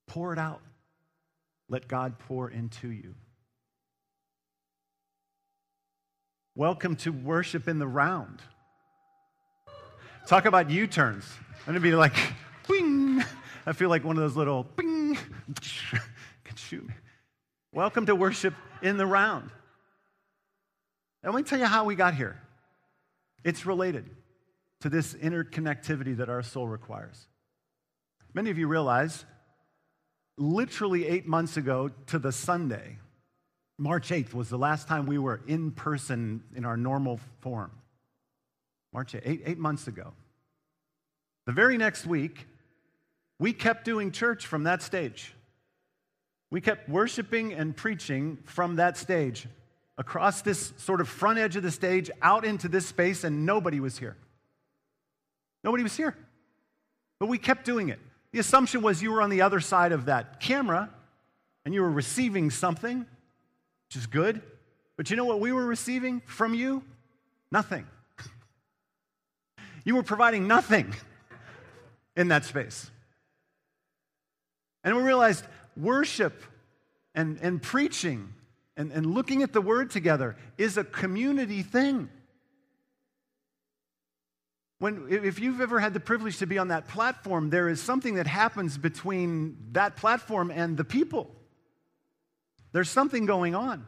Pour 0.08 0.34
it 0.34 0.40
out. 0.40 0.62
Let 1.70 1.88
God 1.88 2.20
pour 2.20 2.50
into 2.50 2.92
you. 2.92 3.16
Welcome 6.56 6.98
to 6.98 7.12
worship 7.12 7.68
in 7.68 7.80
the 7.80 7.88
round. 7.88 8.40
Talk 10.28 10.46
about 10.46 10.70
U 10.70 10.86
turns. 10.86 11.26
I'm 11.62 11.74
going 11.74 11.74
to 11.74 11.80
be 11.82 11.96
like, 11.96 12.14
bing. 12.68 13.24
I 13.66 13.74
feel 13.74 13.90
like 13.90 14.04
one 14.04 14.18
of 14.18 14.22
those 14.22 14.36
little 14.36 14.62
bing. 14.62 15.18
Can 16.44 16.56
shoot 16.56 16.88
me. 16.88 16.94
Welcome 17.72 18.06
to 18.06 18.14
worship 18.14 18.54
in 18.84 18.98
the 18.98 19.06
round. 19.08 19.50
And 21.24 21.34
let 21.34 21.44
me 21.44 21.50
tell 21.50 21.58
you 21.58 21.66
how 21.66 21.86
we 21.86 21.96
got 21.96 22.14
here. 22.14 22.40
It's 23.44 23.66
related 23.66 24.12
to 24.82 24.90
this 24.90 25.16
interconnectivity 25.16 26.18
that 26.18 26.30
our 26.30 26.44
soul 26.44 26.68
requires. 26.68 27.26
Many 28.36 28.52
of 28.52 28.60
you 28.60 28.68
realize, 28.68 29.26
literally 30.38 31.08
eight 31.08 31.26
months 31.26 31.58
ago 31.58 31.90
to 32.08 32.20
the 32.20 32.32
Sunday, 32.32 33.00
March 33.78 34.10
8th 34.10 34.34
was 34.34 34.50
the 34.50 34.58
last 34.58 34.88
time 34.88 35.06
we 35.06 35.18
were 35.18 35.42
in 35.48 35.72
person 35.72 36.44
in 36.56 36.66
our 36.66 36.78
normal 36.78 37.20
form. 37.42 37.72
March 38.94 39.14
8th, 39.14 39.22
eight, 39.26 39.42
eight 39.46 39.58
months 39.58 39.88
ago. 39.88 40.14
The 41.46 41.52
very 41.52 41.78
next 41.78 42.06
week, 42.06 42.48
we 43.40 43.52
kept 43.52 43.84
doing 43.84 44.12
church 44.12 44.46
from 44.46 44.64
that 44.64 44.82
stage. 44.82 45.34
We 46.52 46.62
kept 46.62 46.88
worshiping 46.88 47.54
and 47.54 47.76
preaching 47.76 48.38
from 48.46 48.76
that 48.76 48.96
stage 48.96 49.48
across 49.98 50.42
this 50.42 50.74
sort 50.78 51.02
of 51.02 51.10
front 51.10 51.40
edge 51.40 51.56
of 51.56 51.64
the 51.64 51.72
stage 51.72 52.10
out 52.22 52.46
into 52.46 52.68
this 52.68 52.86
space, 52.86 53.24
and 53.24 53.46
nobody 53.46 53.80
was 53.80 53.98
here. 53.98 54.16
Nobody 55.64 55.84
was 55.84 55.96
here. 55.96 56.16
But 57.20 57.28
we 57.28 57.38
kept 57.38 57.66
doing 57.66 57.90
it. 57.90 58.00
The 58.32 58.40
assumption 58.40 58.82
was 58.82 59.02
you 59.02 59.12
were 59.12 59.22
on 59.22 59.30
the 59.30 59.42
other 59.42 59.60
side 59.60 59.92
of 59.92 60.06
that 60.06 60.40
camera 60.40 60.90
and 61.66 61.74
you 61.74 61.82
were 61.82 61.92
receiving 61.92 62.50
something, 62.50 63.06
which 63.94 64.02
is 64.02 64.08
good. 64.08 64.42
But 64.98 65.12
you 65.12 65.16
know 65.16 65.26
what 65.26 65.40
we 65.40 65.52
were 65.52 65.66
receiving 65.66 66.22
from 66.26 66.56
you? 66.56 66.84
Nothing. 67.52 67.86
You 69.86 69.96
were 69.96 70.04
providing 70.04 70.48
nothing 70.48 70.96
in 72.16 72.30
that 72.30 72.44
space. 72.44 72.90
And 74.84 74.96
we 74.96 75.04
realized 75.04 75.46
worship 75.78 76.42
and, 77.14 77.38
and 77.42 77.62
preaching 77.62 78.34
and, 78.76 78.92
and 78.92 79.06
looking 79.06 79.44
at 79.44 79.54
the 79.54 79.62
word 79.62 79.92
together 79.92 80.38
is 80.58 80.78
a 80.78 80.84
community 80.84 81.62
thing. 81.62 82.10
When, 84.80 85.06
if 85.10 85.40
you've 85.40 85.62
ever 85.62 85.80
had 85.80 85.94
the 85.94 86.00
privilege 86.00 86.40
to 86.40 86.48
be 86.48 86.58
on 86.58 86.70
that 86.70 86.88
platform, 86.88 87.52
there 87.52 87.70
is 87.70 87.80
something 87.80 88.16
that 88.16 88.26
happens 88.26 88.76
between 88.76 89.56
that 89.74 89.98
platform 89.98 90.50
and 90.50 90.78
the 90.78 90.84
people. 90.84 91.30
There's 92.74 92.90
something 92.90 93.26
going 93.26 93.56
on. 93.56 93.86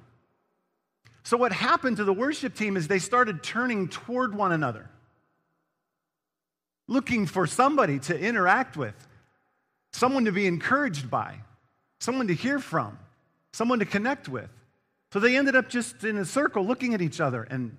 So, 1.23 1.37
what 1.37 1.51
happened 1.51 1.97
to 1.97 2.03
the 2.03 2.13
worship 2.13 2.55
team 2.55 2.77
is 2.77 2.87
they 2.87 2.99
started 2.99 3.43
turning 3.43 3.89
toward 3.89 4.33
one 4.33 4.51
another, 4.51 4.89
looking 6.87 7.25
for 7.25 7.47
somebody 7.47 7.99
to 7.99 8.17
interact 8.17 8.77
with, 8.77 8.95
someone 9.91 10.25
to 10.25 10.31
be 10.31 10.47
encouraged 10.47 11.09
by 11.09 11.39
someone 11.99 12.27
to 12.27 12.33
hear 12.33 12.59
from, 12.59 12.97
someone 13.53 13.79
to 13.79 13.85
connect 13.85 14.29
with. 14.29 14.49
So 15.11 15.19
they 15.19 15.37
ended 15.37 15.55
up 15.55 15.69
just 15.69 16.03
in 16.03 16.17
a 16.17 16.25
circle 16.25 16.65
looking 16.65 16.93
at 16.93 17.01
each 17.01 17.19
other 17.19 17.43
and 17.43 17.75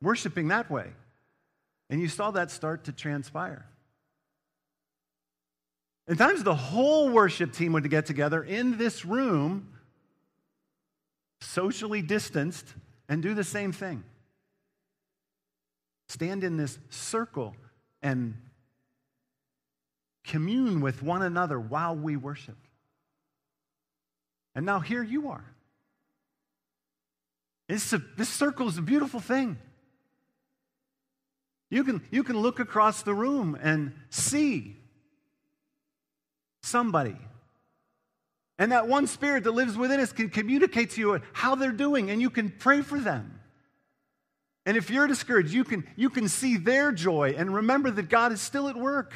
worshiping 0.00 0.48
that 0.48 0.70
way. 0.70 0.86
And 1.90 2.00
you 2.00 2.08
saw 2.08 2.30
that 2.32 2.50
start 2.50 2.84
to 2.84 2.92
transpire. 2.92 3.66
At 6.06 6.18
times, 6.18 6.42
the 6.42 6.54
whole 6.54 7.10
worship 7.10 7.52
team 7.52 7.72
would 7.72 7.88
get 7.90 8.06
together 8.06 8.42
in 8.42 8.78
this 8.78 9.04
room, 9.04 9.68
socially 11.40 12.02
distanced, 12.02 12.66
and 13.08 13.22
do 13.22 13.34
the 13.34 13.44
same 13.44 13.72
thing. 13.72 14.04
Stand 16.08 16.44
in 16.44 16.56
this 16.56 16.78
circle 16.90 17.54
and 18.02 18.34
commune 20.24 20.80
with 20.80 21.02
one 21.02 21.22
another 21.22 21.58
while 21.58 21.96
we 21.96 22.16
worship. 22.16 22.56
And 24.54 24.66
now 24.66 24.80
here 24.80 25.02
you 25.02 25.28
are. 25.28 25.44
This, 27.68 27.92
a, 27.92 27.98
this 28.16 28.28
circle 28.28 28.68
is 28.68 28.78
a 28.78 28.82
beautiful 28.82 29.20
thing. 29.20 29.58
You 31.70 31.84
can, 31.84 32.02
you 32.10 32.24
can 32.24 32.38
look 32.38 32.60
across 32.60 33.02
the 33.02 33.14
room 33.14 33.56
and 33.60 33.92
see 34.08 34.76
somebody. 36.62 37.16
And 38.58 38.72
that 38.72 38.88
one 38.88 39.06
spirit 39.06 39.44
that 39.44 39.52
lives 39.52 39.76
within 39.76 40.00
us 40.00 40.12
can 40.12 40.30
communicate 40.30 40.90
to 40.92 41.00
you 41.00 41.20
how 41.32 41.54
they're 41.54 41.70
doing, 41.70 42.10
and 42.10 42.20
you 42.20 42.28
can 42.28 42.50
pray 42.50 42.82
for 42.82 42.98
them. 42.98 43.38
And 44.66 44.76
if 44.76 44.90
you're 44.90 45.06
discouraged, 45.06 45.52
you 45.52 45.64
can, 45.64 45.86
you 45.96 46.10
can 46.10 46.28
see 46.28 46.56
their 46.56 46.92
joy 46.92 47.34
and 47.38 47.54
remember 47.54 47.90
that 47.90 48.08
God 48.08 48.32
is 48.32 48.40
still 48.40 48.68
at 48.68 48.76
work. 48.76 49.14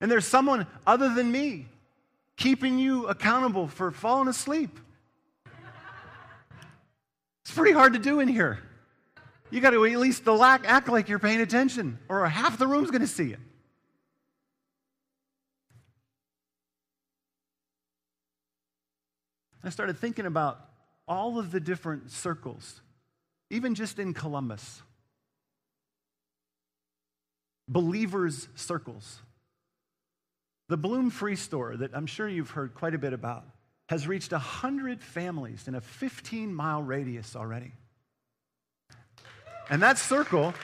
And 0.00 0.10
there's 0.10 0.26
someone 0.26 0.66
other 0.86 1.12
than 1.12 1.32
me 1.32 1.66
keeping 2.36 2.78
you 2.78 3.08
accountable 3.08 3.66
for 3.66 3.90
falling 3.90 4.28
asleep. 4.28 4.78
It's 7.44 7.54
pretty 7.54 7.72
hard 7.72 7.94
to 7.94 7.98
do 7.98 8.20
in 8.20 8.28
here. 8.28 8.60
You 9.50 9.60
got 9.60 9.70
to 9.70 9.84
at 9.84 9.98
least 9.98 10.28
act 10.28 10.88
like 10.88 11.08
you're 11.08 11.18
paying 11.18 11.40
attention, 11.40 11.98
or 12.08 12.28
half 12.28 12.58
the 12.58 12.66
room's 12.66 12.90
going 12.90 13.00
to 13.00 13.08
see 13.08 13.32
it. 13.32 13.40
I 19.62 19.70
started 19.70 19.98
thinking 19.98 20.26
about 20.26 20.60
all 21.06 21.38
of 21.38 21.50
the 21.50 21.60
different 21.60 22.10
circles, 22.10 22.80
even 23.50 23.74
just 23.74 23.98
in 23.98 24.14
Columbus. 24.14 24.82
Believers' 27.66 28.48
circles 28.54 29.20
The 30.68 30.76
Bloom 30.76 31.10
Free 31.10 31.36
Store, 31.36 31.76
that 31.76 31.90
I'm 31.94 32.06
sure 32.06 32.28
you've 32.28 32.50
heard 32.50 32.74
quite 32.74 32.94
a 32.94 32.98
bit 32.98 33.12
about, 33.12 33.44
has 33.88 34.06
reached 34.06 34.32
100 34.32 35.02
families 35.02 35.66
in 35.66 35.74
a 35.74 35.80
15 35.80 36.54
mile 36.54 36.82
radius 36.82 37.34
already. 37.34 37.72
And 39.70 39.82
that 39.82 39.98
circle, 39.98 40.54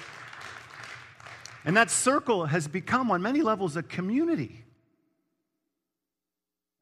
and 1.65 1.77
that 1.77 1.91
circle 1.91 2.47
has 2.47 2.69
become 2.69 3.11
on 3.11 3.23
many 3.23 3.43
levels 3.43 3.77
a 3.77 3.83
community. 3.83 4.64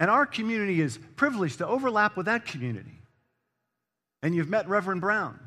And 0.03 0.11
our 0.11 0.27
community 0.27 0.81
is 0.81 0.99
privileged 1.15 1.59
to 1.59 1.67
overlap 1.69 2.17
with 2.17 2.27
that 2.27 2.45
community. 2.45 2.99
And 4.21 4.35
you've 4.35 4.49
met 4.49 4.69
Reverend 4.69 5.01
Brown, 5.01 5.39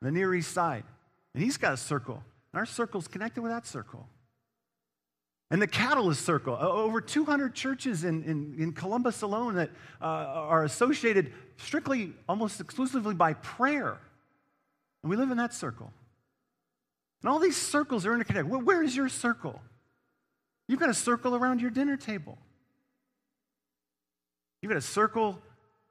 the 0.00 0.10
Near 0.10 0.34
East 0.34 0.50
Side, 0.50 0.82
and 1.34 1.44
he's 1.44 1.56
got 1.56 1.72
a 1.72 1.76
circle. 1.76 2.20
And 2.52 2.58
our 2.58 2.66
circle's 2.66 3.06
connected 3.06 3.42
with 3.42 3.52
that 3.52 3.64
circle. 3.64 4.08
And 5.52 5.62
the 5.62 5.68
Catalyst 5.68 6.26
Circle, 6.26 6.56
over 6.60 7.00
200 7.00 7.54
churches 7.54 8.02
in, 8.02 8.24
in, 8.24 8.56
in 8.58 8.72
Columbus 8.72 9.22
alone 9.22 9.54
that 9.54 9.70
uh, 10.00 10.04
are 10.04 10.64
associated 10.64 11.32
strictly, 11.58 12.12
almost 12.28 12.60
exclusively 12.60 13.14
by 13.14 13.34
prayer. 13.34 14.00
And 15.04 15.10
we 15.10 15.16
live 15.16 15.30
in 15.30 15.36
that 15.36 15.54
circle. 15.54 15.92
And 17.22 17.30
all 17.30 17.38
these 17.38 17.56
circles 17.56 18.04
are 18.04 18.14
interconnected. 18.14 18.50
Where 18.66 18.82
is 18.82 18.96
your 18.96 19.08
circle? 19.08 19.62
You've 20.66 20.80
got 20.80 20.90
a 20.90 20.94
circle 20.94 21.36
around 21.36 21.60
your 21.60 21.70
dinner 21.70 21.96
table. 21.96 22.36
You've 24.62 24.70
got 24.70 24.78
a 24.78 24.80
circle 24.80 25.42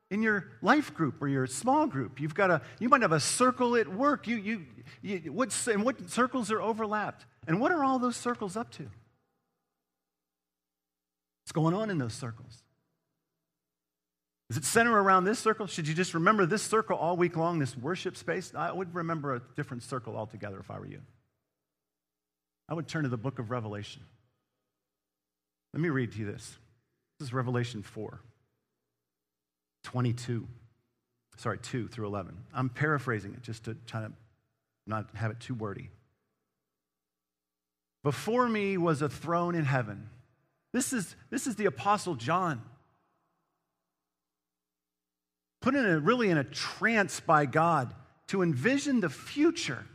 in 0.10 0.22
your 0.24 0.52
life 0.62 0.94
group 0.94 1.22
or 1.22 1.28
your 1.28 1.46
small 1.46 1.88
group. 1.88 2.20
You've 2.20 2.34
got 2.34 2.50
a, 2.50 2.62
you 2.80 2.90
might 2.90 3.02
have 3.02 3.12
a 3.12 3.20
circle 3.20 3.76
at 3.76 3.88
work. 3.88 4.28
You, 4.28 4.38
you, 4.38 4.66
you, 5.02 5.32
what's, 5.32 5.68
and 5.68 5.84
what 5.84 6.10
circles 6.10 6.52
are 6.52 6.62
overlapped? 6.62 7.26
And 7.48 7.60
what 7.60 7.72
are 7.72 7.84
all 7.84 8.00
those 8.00 8.16
circles 8.16 8.56
up 8.56 8.72
to? 8.72 8.84
What's 11.44 11.52
going 11.54 11.74
on 11.74 11.90
in 11.90 11.98
those 11.98 12.14
circles? 12.14 12.64
Is 14.50 14.58
it 14.58 14.66
centered 14.66 14.98
around 14.98 15.24
this 15.24 15.40
circle? 15.40 15.66
Should 15.66 15.88
you 15.88 15.94
just 15.94 16.14
remember 16.14 16.46
this 16.46 16.62
circle 16.62 16.98
all 16.98 17.16
week 17.16 17.38
long, 17.38 17.60
this 17.60 17.78
worship 17.78 18.18
space? 18.18 18.52
I 18.54 18.72
would 18.72 18.94
remember 18.94 19.36
a 19.36 19.42
different 19.56 19.84
circle 19.84 20.18
altogether 20.18 20.60
if 20.60 20.70
I 20.70 20.78
were 20.78 20.88
you. 20.88 21.02
I 22.68 22.74
would 22.74 22.88
turn 22.88 23.04
to 23.04 23.10
the 23.10 23.18
book 23.18 23.40
of 23.40 23.50
Revelation. 23.50 24.04
Let 25.74 25.82
me 25.82 25.90
read 25.90 26.12
to 26.14 26.20
you 26.20 26.26
this. 26.26 26.58
This 27.18 27.30
is 27.30 27.34
Revelation 27.34 27.82
4. 27.82 28.20
22. 29.84 30.48
Sorry, 31.38 31.58
2 31.58 31.88
through 31.88 32.08
11. 32.08 32.38
I'm 32.54 32.70
paraphrasing 32.70 33.34
it 33.34 33.42
just 33.42 33.64
to 33.66 33.76
try 33.88 34.02
to 34.02 34.12
not 34.86 35.10
have 35.16 35.32
it 35.32 35.40
too 35.40 35.56
wordy. 35.56 35.90
Before 38.04 38.48
me 38.48 38.78
was 38.78 39.02
a 39.02 39.10
throne 39.10 39.56
in 39.56 39.66
heaven. 39.66 40.10
This 40.74 40.94
is, 40.94 41.16
this 41.30 41.48
is 41.48 41.56
the 41.56 41.66
Apostle 41.66 42.16
John. 42.16 42.62
Put 45.62 45.76
in 45.76 45.86
a, 45.86 46.00
really 46.00 46.30
in 46.30 46.38
a 46.38 46.44
trance 46.44 47.20
by 47.20 47.46
God 47.46 47.94
to 48.28 48.42
envision 48.42 49.00
the 49.02 49.10
future. 49.10 49.86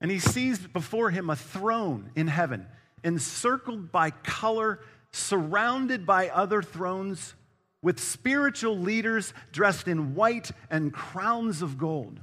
And 0.00 0.10
he 0.10 0.18
sees 0.18 0.58
before 0.58 1.10
him 1.10 1.30
a 1.30 1.36
throne 1.36 2.10
in 2.16 2.26
heaven, 2.26 2.66
encircled 3.04 3.92
by 3.92 4.10
color, 4.10 4.80
surrounded 5.12 6.06
by 6.06 6.28
other 6.30 6.62
thrones 6.62 7.34
with 7.82 7.98
spiritual 7.98 8.78
leaders 8.78 9.32
dressed 9.52 9.88
in 9.88 10.14
white 10.14 10.50
and 10.70 10.92
crowns 10.92 11.62
of 11.62 11.78
gold. 11.78 12.20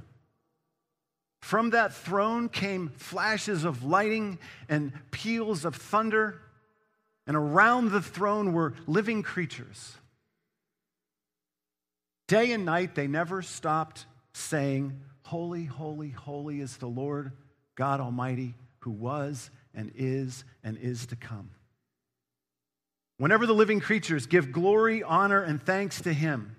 From 1.40 1.70
that 1.70 1.94
throne 1.94 2.48
came 2.48 2.90
flashes 2.96 3.64
of 3.64 3.84
lightning 3.84 4.38
and 4.68 4.92
peals 5.10 5.64
of 5.64 5.74
thunder, 5.74 6.40
and 7.26 7.36
around 7.36 7.90
the 7.90 8.02
throne 8.02 8.52
were 8.52 8.74
living 8.86 9.22
creatures. 9.22 9.96
Day 12.26 12.52
and 12.52 12.64
night, 12.64 12.94
they 12.94 13.06
never 13.06 13.40
stopped 13.42 14.04
saying, 14.34 15.00
Holy, 15.22 15.64
holy, 15.64 16.10
holy 16.10 16.60
is 16.60 16.76
the 16.76 16.86
Lord 16.86 17.32
God 17.74 18.00
Almighty, 18.00 18.54
who 18.80 18.90
was 18.90 19.50
and 19.74 19.92
is 19.94 20.44
and 20.62 20.76
is 20.78 21.06
to 21.06 21.16
come. 21.16 21.50
Whenever 23.18 23.46
the 23.46 23.52
living 23.52 23.80
creatures 23.80 24.26
give 24.26 24.52
glory, 24.52 25.02
honor, 25.02 25.42
and 25.42 25.62
thanks 25.62 26.00
to 26.02 26.12
him 26.12 26.56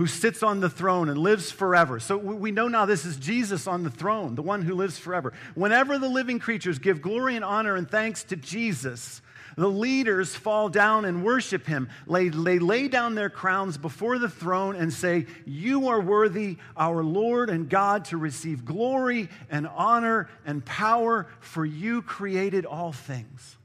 who 0.00 0.06
sits 0.06 0.42
on 0.42 0.60
the 0.60 0.70
throne 0.70 1.10
and 1.10 1.18
lives 1.18 1.50
forever. 1.50 2.00
So 2.00 2.16
we 2.16 2.52
know 2.52 2.68
now 2.68 2.86
this 2.86 3.04
is 3.04 3.18
Jesus 3.18 3.66
on 3.66 3.82
the 3.82 3.90
throne, 3.90 4.34
the 4.34 4.40
one 4.40 4.62
who 4.62 4.74
lives 4.74 4.98
forever. 4.98 5.34
Whenever 5.54 5.98
the 5.98 6.08
living 6.08 6.38
creatures 6.38 6.78
give 6.78 7.02
glory 7.02 7.36
and 7.36 7.44
honor 7.44 7.76
and 7.76 7.86
thanks 7.86 8.24
to 8.24 8.36
Jesus, 8.36 9.20
the 9.58 9.68
leaders 9.68 10.34
fall 10.34 10.70
down 10.70 11.04
and 11.04 11.22
worship 11.22 11.66
him. 11.66 11.90
They, 12.08 12.30
they 12.30 12.58
lay 12.58 12.88
down 12.88 13.14
their 13.14 13.28
crowns 13.28 13.76
before 13.76 14.18
the 14.18 14.30
throne 14.30 14.74
and 14.74 14.90
say, 14.90 15.26
You 15.44 15.88
are 15.88 16.00
worthy, 16.00 16.56
our 16.78 17.04
Lord 17.04 17.50
and 17.50 17.68
God, 17.68 18.06
to 18.06 18.16
receive 18.16 18.64
glory 18.64 19.28
and 19.50 19.66
honor 19.66 20.30
and 20.46 20.64
power, 20.64 21.26
for 21.40 21.66
you 21.66 22.00
created 22.00 22.64
all 22.64 22.92
things. 22.92 23.58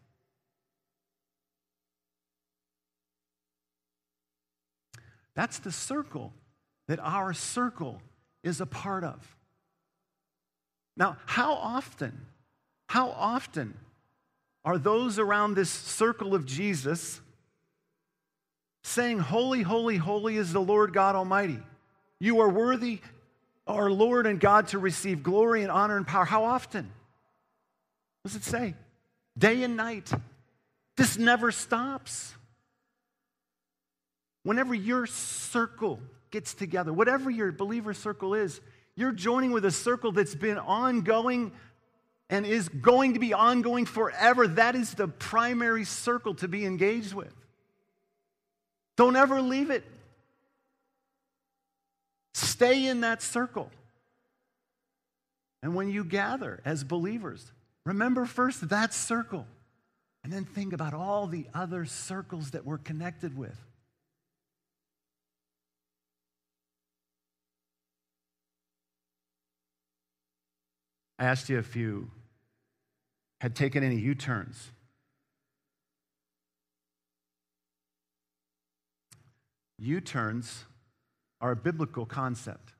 That's 5.35 5.59
the 5.59 5.71
circle 5.71 6.33
that 6.87 6.99
our 6.99 7.33
circle 7.33 8.01
is 8.43 8.61
a 8.61 8.65
part 8.65 9.03
of. 9.03 9.35
Now, 10.97 11.17
how 11.25 11.53
often, 11.53 12.25
how 12.87 13.09
often 13.09 13.73
are 14.63 14.77
those 14.77 15.19
around 15.19 15.55
this 15.55 15.69
circle 15.69 16.33
of 16.33 16.45
Jesus 16.45 17.19
saying, 18.83 19.19
Holy, 19.19 19.61
holy, 19.61 19.97
holy 19.97 20.37
is 20.37 20.53
the 20.53 20.61
Lord 20.61 20.93
God 20.93 21.15
Almighty? 21.15 21.59
You 22.19 22.39
are 22.39 22.49
worthy, 22.49 22.99
our 23.67 23.91
Lord 23.91 24.25
and 24.25 24.39
God, 24.39 24.69
to 24.69 24.79
receive 24.79 25.21
glory 25.21 25.63
and 25.63 25.71
honor 25.71 25.97
and 25.97 26.07
power. 26.07 26.25
How 26.25 26.45
often? 26.45 26.85
What 28.21 28.31
does 28.31 28.35
it 28.37 28.43
say? 28.43 28.73
Day 29.37 29.63
and 29.63 29.75
night. 29.75 30.11
This 30.95 31.17
never 31.17 31.51
stops. 31.51 32.33
Whenever 34.45 34.75
your 34.75 35.07
circle 35.07 35.99
gets 36.29 36.53
together, 36.53 36.93
whatever 36.93 37.31
your 37.31 37.51
believer 37.51 37.95
circle 37.95 38.35
is, 38.35 38.61
you're 38.95 39.11
joining 39.11 39.51
with 39.51 39.65
a 39.65 39.71
circle 39.71 40.11
that's 40.11 40.35
been 40.35 40.59
ongoing 40.59 41.51
and 42.29 42.45
is 42.45 42.69
going 42.69 43.15
to 43.15 43.19
be 43.19 43.33
ongoing 43.33 43.87
forever. 43.87 44.47
That 44.47 44.75
is 44.75 44.93
the 44.93 45.07
primary 45.07 45.83
circle 45.83 46.35
to 46.35 46.47
be 46.47 46.63
engaged 46.63 47.11
with. 47.11 47.33
Don't 48.97 49.15
ever 49.15 49.41
leave 49.41 49.71
it. 49.71 49.83
Stay 52.35 52.85
in 52.85 53.01
that 53.01 53.23
circle. 53.23 53.71
And 55.63 55.73
when 55.73 55.89
you 55.89 56.03
gather 56.03 56.61
as 56.65 56.83
believers, 56.83 57.51
remember 57.83 58.27
first 58.27 58.69
that 58.69 58.93
circle. 58.93 59.47
And 60.23 60.31
then 60.31 60.45
think 60.45 60.71
about 60.71 60.93
all 60.93 61.25
the 61.25 61.47
other 61.51 61.85
circles 61.85 62.51
that 62.51 62.63
we're 62.63 62.77
connected 62.77 63.35
with. 63.35 63.57
I 71.17 71.25
asked 71.25 71.49
you 71.49 71.57
if 71.57 71.75
you 71.75 72.09
had 73.41 73.55
taken 73.55 73.83
any 73.83 73.97
U 73.97 74.15
turns. 74.15 74.71
U 79.79 80.01
turns 80.01 80.65
are 81.41 81.51
a 81.51 81.55
biblical 81.55 82.05
concept. 82.05 82.73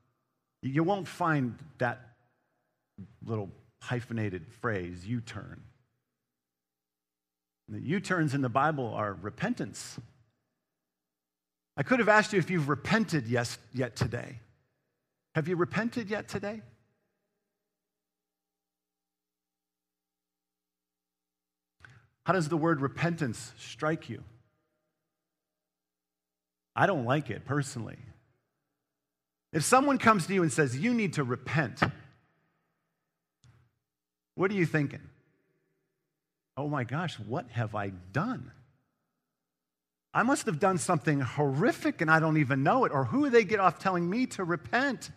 You 0.62 0.84
won't 0.84 1.08
find 1.08 1.58
that 1.78 2.16
little 3.26 3.50
hyphenated 3.82 4.48
phrase, 4.62 5.06
U 5.06 5.22
turn. 5.22 5.62
The 7.70 7.82
U 7.82 8.00
turns 8.00 8.34
in 8.34 8.42
the 8.42 8.50
Bible 8.50 8.94
are 8.94 9.14
repentance. 9.14 10.00
I 11.78 11.84
could 11.84 12.00
have 12.00 12.10
asked 12.10 12.32
you 12.34 12.40
if 12.40 12.50
you've 12.50 12.70
repented 12.70 13.28
yes, 13.28 13.58
yet 13.74 13.96
today. 13.96 14.40
Have 15.36 15.48
you 15.48 15.56
repented 15.56 16.10
yet 16.10 16.28
today? 16.28 16.62
How 22.26 22.34
does 22.34 22.50
the 22.50 22.58
word 22.58 22.82
repentance 22.82 23.54
strike 23.58 24.10
you? 24.10 24.24
I 26.76 26.88
don't 26.88 27.06
like 27.06 27.30
it 27.30 27.46
personally. 27.46 28.00
If 29.54 29.64
someone 29.64 30.00
comes 30.00 30.28
to 30.28 30.34
you 30.34 30.42
and 30.42 30.52
says, 30.52 30.76
You 30.76 30.94
need 30.94 31.14
to 31.14 31.24
repent, 31.24 31.82
what 34.34 34.52
are 34.52 34.56
you 34.56 34.66
thinking? 34.66 35.02
Oh 36.58 36.68
my 36.68 36.84
gosh, 36.84 37.20
what 37.20 37.50
have 37.52 37.76
I 37.76 37.90
done? 38.12 38.52
I 40.14 40.24
must 40.24 40.46
have 40.46 40.60
done 40.60 40.78
something 40.78 41.20
horrific 41.20 42.02
and 42.02 42.10
I 42.10 42.20
don't 42.20 42.38
even 42.38 42.64
know 42.64 42.86
it. 42.86 42.92
Or 42.92 43.06
who 43.06 43.30
they 43.30 43.44
get 43.44 43.60
off 43.60 43.80
telling 43.80 44.10
me 44.10 44.26
to 44.28 44.44
repent? 44.44 45.12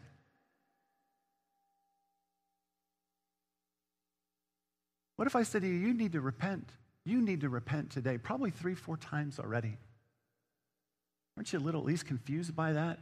What 5.17 5.27
if 5.27 5.35
I 5.35 5.43
said 5.43 5.63
to 5.63 5.69
you, 5.69 5.75
You 5.75 5.95
need 5.95 6.13
to 6.13 6.21
repent? 6.21 6.69
You 7.09 7.23
need 7.23 7.41
to 7.41 7.49
repent 7.49 7.89
today, 7.91 8.19
probably 8.19 8.51
three, 8.51 8.75
four 8.75 8.99
times 8.99 9.39
already. 9.39 9.79
Aren't 11.39 11.51
you 11.55 11.59
a 11.59 11.61
little 11.61 11.81
at 11.81 11.87
least 11.87 12.05
confused 12.05 12.55
by 12.55 12.75
that? 12.75 12.99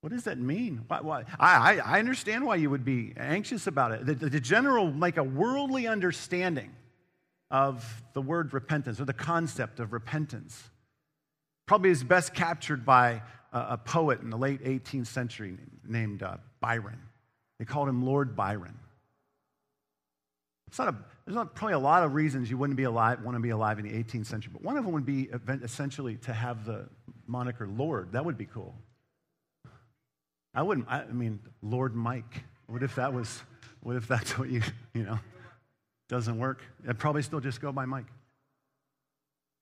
What 0.00 0.12
does 0.12 0.24
that 0.24 0.36
mean? 0.36 0.84
Why, 0.88 1.00
why? 1.00 1.24
I, 1.38 1.78
I 1.78 1.98
understand 2.00 2.44
why 2.44 2.56
you 2.56 2.70
would 2.70 2.84
be 2.84 3.14
anxious 3.16 3.68
about 3.68 3.92
it. 3.92 4.04
The, 4.04 4.14
the 4.14 4.40
general, 4.40 4.90
like 4.90 5.16
a 5.16 5.22
worldly 5.22 5.86
understanding 5.86 6.74
of 7.52 8.02
the 8.12 8.20
word 8.20 8.52
repentance 8.52 9.00
or 9.00 9.04
the 9.04 9.12
concept 9.12 9.78
of 9.78 9.92
repentance 9.92 10.60
probably 11.66 11.90
is 11.90 12.02
best 12.02 12.34
captured 12.34 12.84
by 12.84 13.22
a, 13.52 13.66
a 13.70 13.78
poet 13.78 14.22
in 14.22 14.30
the 14.30 14.36
late 14.36 14.64
18th 14.64 15.06
century 15.06 15.56
named 15.86 16.24
uh, 16.24 16.38
Byron. 16.60 16.98
They 17.60 17.64
called 17.64 17.88
him 17.88 18.04
Lord 18.04 18.34
Byron. 18.34 18.76
It's 20.74 20.78
not 20.80 20.88
a, 20.88 20.96
there's 21.24 21.36
not 21.36 21.54
probably 21.54 21.74
a 21.74 21.78
lot 21.78 22.02
of 22.02 22.14
reasons 22.14 22.50
you 22.50 22.58
wouldn't 22.58 22.76
be 22.76 22.82
alive, 22.82 23.22
want 23.22 23.36
to 23.36 23.40
be 23.40 23.50
alive 23.50 23.78
in 23.78 23.84
the 23.86 23.92
18th 23.92 24.26
century, 24.26 24.50
but 24.52 24.60
one 24.60 24.76
of 24.76 24.84
them 24.84 24.92
would 24.92 25.06
be 25.06 25.30
essentially 25.62 26.16
to 26.16 26.32
have 26.32 26.64
the 26.64 26.88
moniker 27.28 27.68
Lord. 27.68 28.10
That 28.10 28.24
would 28.24 28.36
be 28.36 28.46
cool. 28.46 28.74
I 30.52 30.62
wouldn't, 30.62 30.88
I 30.90 31.04
mean, 31.04 31.38
Lord 31.62 31.94
Mike. 31.94 32.42
What 32.66 32.82
if 32.82 32.96
that 32.96 33.12
was, 33.12 33.40
what 33.84 33.94
if 33.94 34.08
that's 34.08 34.36
what 34.36 34.50
you, 34.50 34.62
you 34.94 35.04
know, 35.04 35.20
doesn't 36.08 36.40
work? 36.40 36.60
I'd 36.88 36.98
probably 36.98 37.22
still 37.22 37.38
just 37.38 37.60
go 37.60 37.70
by 37.70 37.84
Mike. 37.84 38.06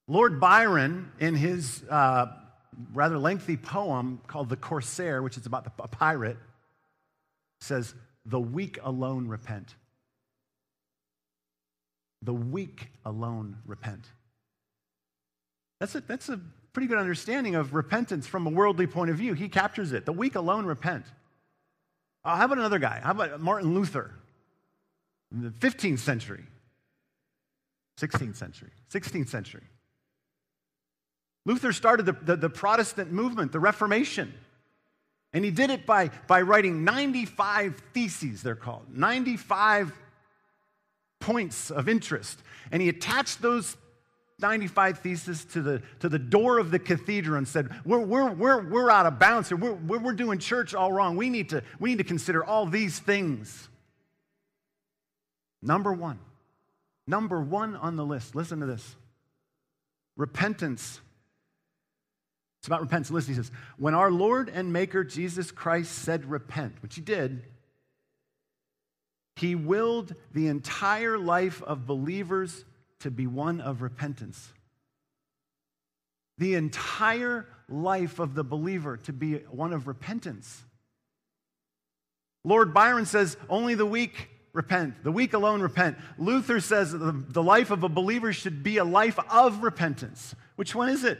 Lord 0.08 0.40
Byron, 0.40 1.12
in 1.20 1.34
his 1.34 1.84
uh, 1.90 2.28
rather 2.94 3.18
lengthy 3.18 3.58
poem 3.58 4.18
called 4.28 4.48
The 4.48 4.56
Corsair, 4.56 5.22
which 5.22 5.36
is 5.36 5.44
about 5.44 5.64
the, 5.64 5.72
a 5.82 5.88
pirate, 5.88 6.38
says, 7.60 7.94
The 8.24 8.40
weak 8.40 8.78
alone 8.82 9.28
repent. 9.28 9.74
The 12.22 12.32
weak 12.32 12.88
alone 13.04 13.56
repent. 13.66 14.06
That's 15.80 15.94
a, 15.94 16.00
that's 16.00 16.28
a 16.28 16.40
pretty 16.72 16.86
good 16.86 16.98
understanding 16.98 17.54
of 17.54 17.74
repentance 17.74 18.26
from 18.26 18.46
a 18.46 18.50
worldly 18.50 18.86
point 18.86 19.10
of 19.10 19.16
view. 19.16 19.34
He 19.34 19.48
captures 19.48 19.92
it. 19.92 20.06
The 20.06 20.12
weak 20.12 20.36
alone 20.36 20.64
repent. 20.64 21.04
Uh, 22.24 22.36
how 22.36 22.44
about 22.44 22.58
another 22.58 22.78
guy? 22.78 23.00
How 23.02 23.10
about 23.10 23.40
Martin 23.40 23.74
Luther? 23.74 24.12
In 25.32 25.42
the 25.42 25.50
15th 25.50 25.98
century, 25.98 26.44
16th 27.98 28.36
century, 28.36 28.70
16th 28.92 29.28
century. 29.28 29.62
Luther 31.44 31.72
started 31.72 32.06
the, 32.06 32.12
the, 32.12 32.36
the, 32.36 32.50
Protestant 32.50 33.10
movement, 33.10 33.50
the 33.50 33.58
Reformation. 33.58 34.32
And 35.32 35.44
he 35.44 35.50
did 35.50 35.70
it 35.70 35.86
by, 35.86 36.10
by 36.26 36.42
writing 36.42 36.84
95 36.84 37.82
theses, 37.94 38.42
they're 38.42 38.54
called, 38.54 38.84
95 38.94 39.92
points 41.22 41.70
of 41.70 41.88
interest. 41.88 42.42
And 42.70 42.82
he 42.82 42.88
attached 42.88 43.40
those 43.40 43.76
95 44.40 44.98
theses 44.98 45.44
to 45.46 45.62
the, 45.62 45.82
to 46.00 46.08
the 46.08 46.18
door 46.18 46.58
of 46.58 46.70
the 46.70 46.78
cathedral 46.78 47.38
and 47.38 47.46
said, 47.48 47.70
We're, 47.84 48.00
we're, 48.00 48.30
we're, 48.32 48.68
we're 48.68 48.90
out 48.90 49.06
of 49.06 49.18
bounds 49.18 49.48
here. 49.48 49.56
We're, 49.56 49.98
we're 49.98 50.12
doing 50.12 50.38
church 50.38 50.74
all 50.74 50.92
wrong. 50.92 51.16
We 51.16 51.30
need, 51.30 51.50
to, 51.50 51.62
we 51.78 51.90
need 51.90 51.98
to 51.98 52.04
consider 52.04 52.44
all 52.44 52.66
these 52.66 52.98
things. 52.98 53.68
Number 55.62 55.92
one, 55.92 56.18
number 57.06 57.40
one 57.40 57.76
on 57.76 57.96
the 57.96 58.04
list, 58.04 58.34
listen 58.34 58.60
to 58.60 58.66
this 58.66 58.96
repentance. 60.16 61.00
It's 62.60 62.66
about 62.66 62.80
repentance. 62.80 63.10
Listen, 63.10 63.34
he 63.34 63.36
says, 63.36 63.50
When 63.78 63.94
our 63.94 64.10
Lord 64.10 64.48
and 64.48 64.72
Maker 64.72 65.04
Jesus 65.04 65.50
Christ 65.52 65.92
said 65.92 66.24
repent, 66.24 66.74
which 66.82 66.96
he 66.96 67.00
did, 67.00 67.44
he 69.36 69.54
willed 69.54 70.14
the 70.32 70.48
entire 70.48 71.18
life 71.18 71.62
of 71.62 71.86
believers 71.86 72.64
to 73.00 73.10
be 73.10 73.26
one 73.26 73.60
of 73.60 73.82
repentance. 73.82 74.52
The 76.38 76.54
entire 76.54 77.46
life 77.68 78.18
of 78.18 78.34
the 78.34 78.44
believer 78.44 78.96
to 78.98 79.12
be 79.12 79.34
one 79.50 79.72
of 79.72 79.86
repentance. 79.86 80.62
Lord 82.44 82.74
Byron 82.74 83.06
says, 83.06 83.36
only 83.48 83.74
the 83.74 83.86
weak 83.86 84.28
repent. 84.52 85.02
The 85.04 85.12
weak 85.12 85.32
alone 85.32 85.62
repent. 85.62 85.96
Luther 86.18 86.60
says 86.60 86.92
the, 86.92 87.42
life 87.42 87.70
of 87.70 87.84
a 87.84 87.88
believer 87.88 88.32
should 88.32 88.62
be 88.62 88.78
a 88.78 88.84
life 88.84 89.18
of 89.30 89.62
repentance. 89.62 90.34
Which 90.56 90.74
one 90.74 90.88
is 90.88 91.04
it? 91.04 91.18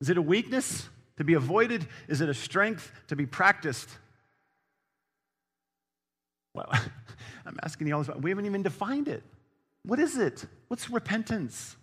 Is 0.00 0.10
it 0.10 0.18
a 0.18 0.22
weakness 0.22 0.88
to 1.16 1.24
be 1.24 1.34
avoided? 1.34 1.86
Is 2.08 2.20
it 2.20 2.28
a 2.28 2.34
strength 2.34 2.92
to 3.08 3.16
be 3.16 3.26
practiced? 3.26 3.88
Well, 6.56 6.70
I'm 7.46 7.58
asking 7.62 7.86
you 7.86 7.94
all 7.94 8.02
this, 8.02 8.16
we 8.16 8.30
haven't 8.30 8.46
even 8.46 8.62
defined 8.62 9.08
it. 9.08 9.22
What 9.84 10.00
is 10.00 10.16
it? 10.16 10.46
What's 10.68 10.90
repentance? 10.90 11.76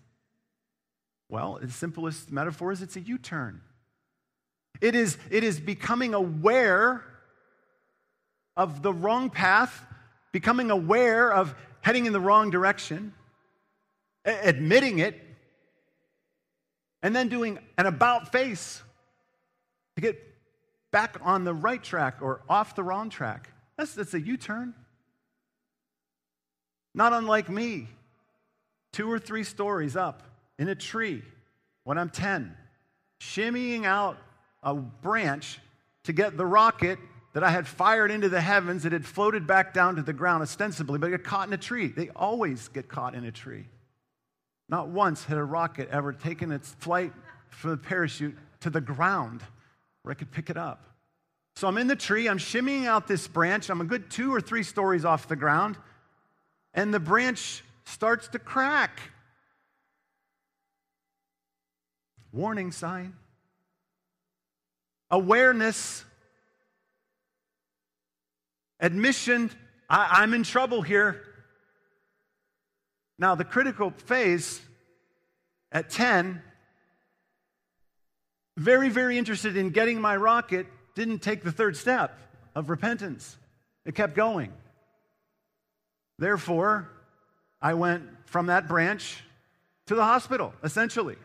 Well, 1.29 1.59
the 1.61 1.71
simplest 1.71 2.31
metaphor 2.31 2.71
is 2.71 2.81
it's 2.81 2.95
a 2.95 2.99
U 2.99 3.17
turn. 3.17 3.61
It 4.81 4.95
is, 4.95 5.17
it 5.29 5.43
is 5.43 5.59
becoming 5.59 6.13
aware 6.13 7.03
of 8.57 8.81
the 8.81 8.91
wrong 8.91 9.29
path, 9.29 9.85
becoming 10.31 10.71
aware 10.71 11.31
of 11.31 11.55
heading 11.81 12.07
in 12.07 12.13
the 12.13 12.19
wrong 12.19 12.49
direction, 12.49 13.13
admitting 14.25 14.99
it, 14.99 15.21
and 17.03 17.15
then 17.15 17.29
doing 17.29 17.59
an 17.77 17.85
about 17.85 18.31
face 18.31 18.81
to 19.95 20.01
get 20.01 20.19
back 20.91 21.17
on 21.21 21.43
the 21.43 21.53
right 21.53 21.83
track 21.83 22.17
or 22.21 22.41
off 22.49 22.75
the 22.75 22.83
wrong 22.83 23.09
track. 23.09 23.53
That's, 23.77 23.93
that's 23.93 24.13
a 24.13 24.21
U 24.21 24.37
turn. 24.37 24.73
Not 26.93 27.13
unlike 27.13 27.49
me, 27.49 27.87
two 28.91 29.11
or 29.11 29.19
three 29.19 29.43
stories 29.43 29.95
up 29.95 30.23
in 30.59 30.67
a 30.69 30.75
tree 30.75 31.23
when 31.83 31.97
I'm 31.97 32.09
10, 32.09 32.55
shimmying 33.19 33.85
out 33.85 34.17
a 34.61 34.75
branch 34.75 35.59
to 36.03 36.13
get 36.13 36.37
the 36.37 36.45
rocket 36.45 36.99
that 37.33 37.43
I 37.43 37.49
had 37.49 37.67
fired 37.67 38.11
into 38.11 38.29
the 38.29 38.41
heavens 38.41 38.83
that 38.83 38.91
had 38.91 39.05
floated 39.05 39.47
back 39.47 39.73
down 39.73 39.95
to 39.95 40.03
the 40.03 40.13
ground 40.13 40.43
ostensibly, 40.43 40.99
but 40.99 41.07
it 41.07 41.17
got 41.17 41.23
caught 41.23 41.47
in 41.47 41.53
a 41.53 41.57
tree. 41.57 41.87
They 41.87 42.09
always 42.09 42.67
get 42.67 42.87
caught 42.87 43.15
in 43.15 43.25
a 43.25 43.31
tree. 43.31 43.65
Not 44.69 44.89
once 44.89 45.25
had 45.25 45.37
a 45.37 45.43
rocket 45.43 45.89
ever 45.89 46.13
taken 46.13 46.51
its 46.51 46.73
flight 46.79 47.11
from 47.49 47.71
the 47.71 47.77
parachute 47.77 48.37
to 48.61 48.69
the 48.69 48.81
ground 48.81 49.41
where 50.03 50.11
I 50.11 50.15
could 50.15 50.31
pick 50.31 50.49
it 50.49 50.57
up. 50.57 50.92
So 51.55 51.67
I'm 51.67 51.77
in 51.77 51.87
the 51.87 51.95
tree, 51.95 52.27
I'm 52.27 52.39
shimmying 52.39 52.85
out 52.85 53.07
this 53.07 53.27
branch, 53.27 53.69
I'm 53.69 53.81
a 53.81 53.85
good 53.85 54.09
two 54.09 54.33
or 54.33 54.41
three 54.41 54.63
stories 54.63 55.05
off 55.05 55.27
the 55.27 55.35
ground, 55.35 55.77
and 56.73 56.93
the 56.93 56.99
branch 56.99 57.63
starts 57.85 58.27
to 58.29 58.39
crack. 58.39 58.99
Warning 62.31 62.71
sign. 62.71 63.13
Awareness. 65.11 66.03
Admission, 68.79 69.51
I, 69.89 70.23
am 70.23 70.33
in 70.33 70.43
trouble 70.43 70.81
here. 70.81 71.23
Now, 73.19 73.35
the 73.35 73.45
critical 73.45 73.91
phase 73.91 74.59
at 75.71 75.89
10, 75.89 76.41
very, 78.57 78.89
very 78.89 79.17
interested 79.17 79.55
in 79.55 79.69
getting 79.69 80.01
my 80.01 80.17
rocket 80.17 80.65
didn't 80.95 81.19
take 81.19 81.43
the 81.43 81.51
third 81.51 81.75
step 81.75 82.17
of 82.55 82.69
repentance. 82.69 83.37
It 83.85 83.95
kept 83.95 84.15
going. 84.15 84.53
Therefore, 86.19 86.89
I 87.61 87.73
went 87.73 88.03
from 88.25 88.47
that 88.47 88.67
branch 88.67 89.23
to 89.87 89.95
the 89.95 90.03
hospital, 90.03 90.53
essentially. 90.63 91.17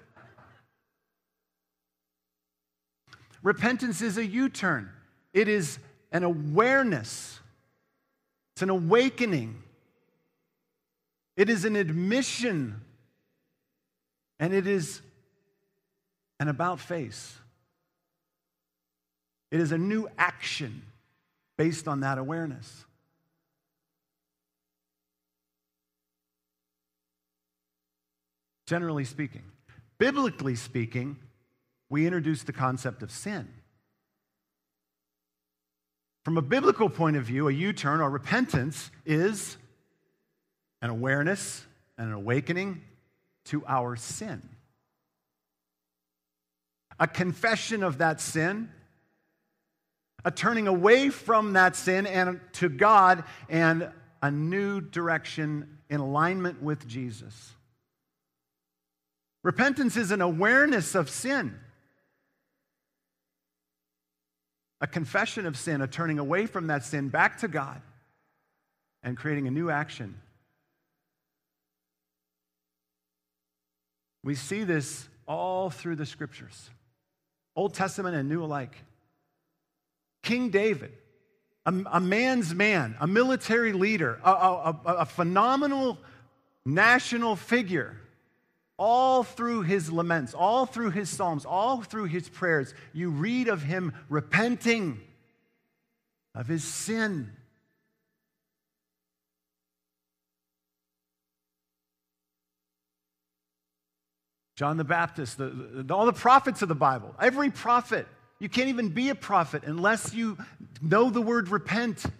Repentance 3.42 4.02
is 4.02 4.18
a 4.18 4.26
U 4.26 4.48
turn, 4.48 4.90
it 5.32 5.48
is 5.48 5.78
an 6.10 6.24
awareness, 6.24 7.38
it's 8.54 8.62
an 8.62 8.70
awakening, 8.70 9.62
it 11.36 11.48
is 11.48 11.64
an 11.64 11.76
admission, 11.76 12.80
and 14.40 14.52
it 14.52 14.66
is 14.66 15.00
an 16.40 16.48
about 16.48 16.80
face. 16.80 17.36
It 19.50 19.60
is 19.60 19.72
a 19.72 19.78
new 19.78 20.08
action 20.18 20.82
based 21.56 21.88
on 21.88 22.00
that 22.00 22.18
awareness. 22.18 22.84
Generally 28.66 29.06
speaking, 29.06 29.42
biblically 29.98 30.54
speaking, 30.54 31.16
we 31.88 32.04
introduce 32.04 32.42
the 32.42 32.52
concept 32.52 33.02
of 33.02 33.10
sin. 33.10 33.48
From 36.24 36.36
a 36.36 36.42
biblical 36.42 36.90
point 36.90 37.16
of 37.16 37.24
view, 37.24 37.48
a 37.48 37.52
U 37.52 37.72
turn 37.72 38.02
or 38.02 38.10
repentance 38.10 38.90
is 39.06 39.56
an 40.82 40.90
awareness 40.90 41.64
and 41.96 42.08
an 42.08 42.12
awakening 42.12 42.82
to 43.46 43.64
our 43.66 43.96
sin. 43.96 44.46
A 47.00 47.06
confession 47.06 47.82
of 47.82 47.98
that 47.98 48.20
sin 48.20 48.70
a 50.24 50.30
turning 50.30 50.66
away 50.66 51.10
from 51.10 51.52
that 51.52 51.76
sin 51.76 52.06
and 52.06 52.40
to 52.54 52.68
God 52.68 53.24
and 53.48 53.90
a 54.20 54.30
new 54.30 54.80
direction 54.80 55.78
in 55.88 56.00
alignment 56.00 56.62
with 56.62 56.86
Jesus. 56.86 57.54
Repentance 59.44 59.96
is 59.96 60.10
an 60.10 60.20
awareness 60.20 60.94
of 60.94 61.08
sin, 61.08 61.58
a 64.80 64.86
confession 64.86 65.46
of 65.46 65.56
sin, 65.56 65.80
a 65.80 65.86
turning 65.86 66.18
away 66.18 66.46
from 66.46 66.66
that 66.66 66.84
sin 66.84 67.08
back 67.08 67.38
to 67.38 67.48
God 67.48 67.80
and 69.02 69.16
creating 69.16 69.46
a 69.46 69.50
new 69.50 69.70
action. 69.70 70.20
We 74.24 74.34
see 74.34 74.64
this 74.64 75.08
all 75.26 75.70
through 75.70 75.96
the 75.96 76.06
scriptures, 76.06 76.70
Old 77.54 77.74
Testament 77.74 78.16
and 78.16 78.28
New 78.28 78.42
alike. 78.42 78.76
King 80.28 80.50
David, 80.50 80.92
a, 81.64 81.74
a 81.90 82.00
man's 82.00 82.54
man, 82.54 82.96
a 83.00 83.06
military 83.06 83.72
leader, 83.72 84.20
a, 84.22 84.30
a, 84.30 84.80
a 84.84 85.06
phenomenal 85.06 85.96
national 86.66 87.34
figure, 87.34 87.96
all 88.76 89.22
through 89.22 89.62
his 89.62 89.90
laments, 89.90 90.34
all 90.34 90.66
through 90.66 90.90
his 90.90 91.08
psalms, 91.08 91.46
all 91.46 91.80
through 91.80 92.04
his 92.04 92.28
prayers, 92.28 92.74
you 92.92 93.08
read 93.08 93.48
of 93.48 93.62
him 93.62 93.94
repenting 94.10 95.00
of 96.34 96.46
his 96.46 96.62
sin. 96.62 97.32
John 104.56 104.76
the 104.76 104.84
Baptist, 104.84 105.38
the, 105.38 105.48
the, 105.84 105.94
all 105.94 106.04
the 106.04 106.12
prophets 106.12 106.60
of 106.60 106.68
the 106.68 106.74
Bible, 106.74 107.14
every 107.18 107.50
prophet 107.50 108.06
you 108.40 108.48
can't 108.48 108.68
even 108.68 108.90
be 108.90 109.08
a 109.08 109.14
prophet 109.14 109.64
unless 109.64 110.14
you 110.14 110.38
know 110.80 111.10
the 111.10 111.22
word 111.22 111.48
repent. 111.48 112.04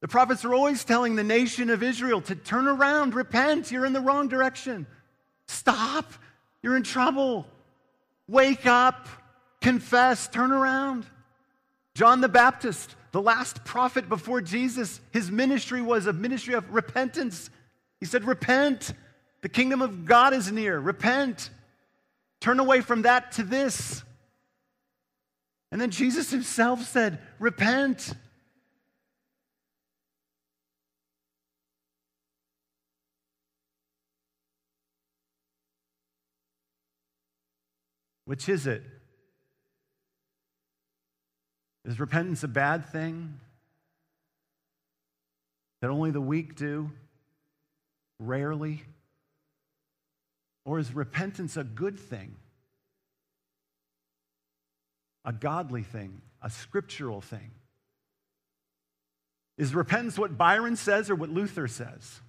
The 0.00 0.08
prophets 0.08 0.44
are 0.44 0.52
always 0.52 0.84
telling 0.84 1.16
the 1.16 1.24
nation 1.24 1.70
of 1.70 1.82
Israel 1.82 2.20
to 2.20 2.34
turn 2.34 2.68
around, 2.68 3.14
repent, 3.14 3.72
you're 3.72 3.86
in 3.86 3.94
the 3.94 4.02
wrong 4.02 4.28
direction. 4.28 4.86
Stop, 5.48 6.12
you're 6.62 6.76
in 6.76 6.82
trouble. 6.82 7.46
Wake 8.28 8.66
up, 8.66 9.08
confess, 9.62 10.28
turn 10.28 10.52
around. 10.52 11.06
John 11.94 12.20
the 12.20 12.28
Baptist, 12.28 12.94
the 13.12 13.22
last 13.22 13.64
prophet 13.64 14.08
before 14.10 14.42
Jesus, 14.42 15.00
his 15.10 15.30
ministry 15.30 15.80
was 15.80 16.06
a 16.06 16.12
ministry 16.12 16.52
of 16.52 16.70
repentance. 16.74 17.48
He 17.98 18.04
said, 18.04 18.24
Repent, 18.24 18.92
the 19.40 19.48
kingdom 19.48 19.80
of 19.80 20.04
God 20.04 20.34
is 20.34 20.52
near. 20.52 20.78
Repent. 20.78 21.48
Turn 22.40 22.60
away 22.60 22.82
from 22.82 23.02
that 23.02 23.32
to 23.32 23.42
this. 23.42 24.02
And 25.74 25.80
then 25.80 25.90
Jesus 25.90 26.30
himself 26.30 26.84
said, 26.84 27.18
Repent. 27.40 28.14
Which 38.24 38.48
is 38.48 38.68
it? 38.68 38.84
Is 41.84 41.98
repentance 41.98 42.44
a 42.44 42.48
bad 42.48 42.88
thing 42.90 43.40
that 45.80 45.90
only 45.90 46.12
the 46.12 46.20
weak 46.20 46.54
do? 46.54 46.92
Rarely? 48.20 48.84
Or 50.64 50.78
is 50.78 50.94
repentance 50.94 51.56
a 51.56 51.64
good 51.64 51.98
thing? 51.98 52.36
A 55.24 55.32
godly 55.32 55.82
thing, 55.82 56.20
a 56.42 56.50
scriptural 56.50 57.20
thing? 57.20 57.50
Is 59.56 59.74
repentance 59.74 60.18
what 60.18 60.36
Byron 60.36 60.76
says 60.76 61.10
or 61.10 61.14
what 61.14 61.30
Luther 61.30 61.68
says? 61.68 62.20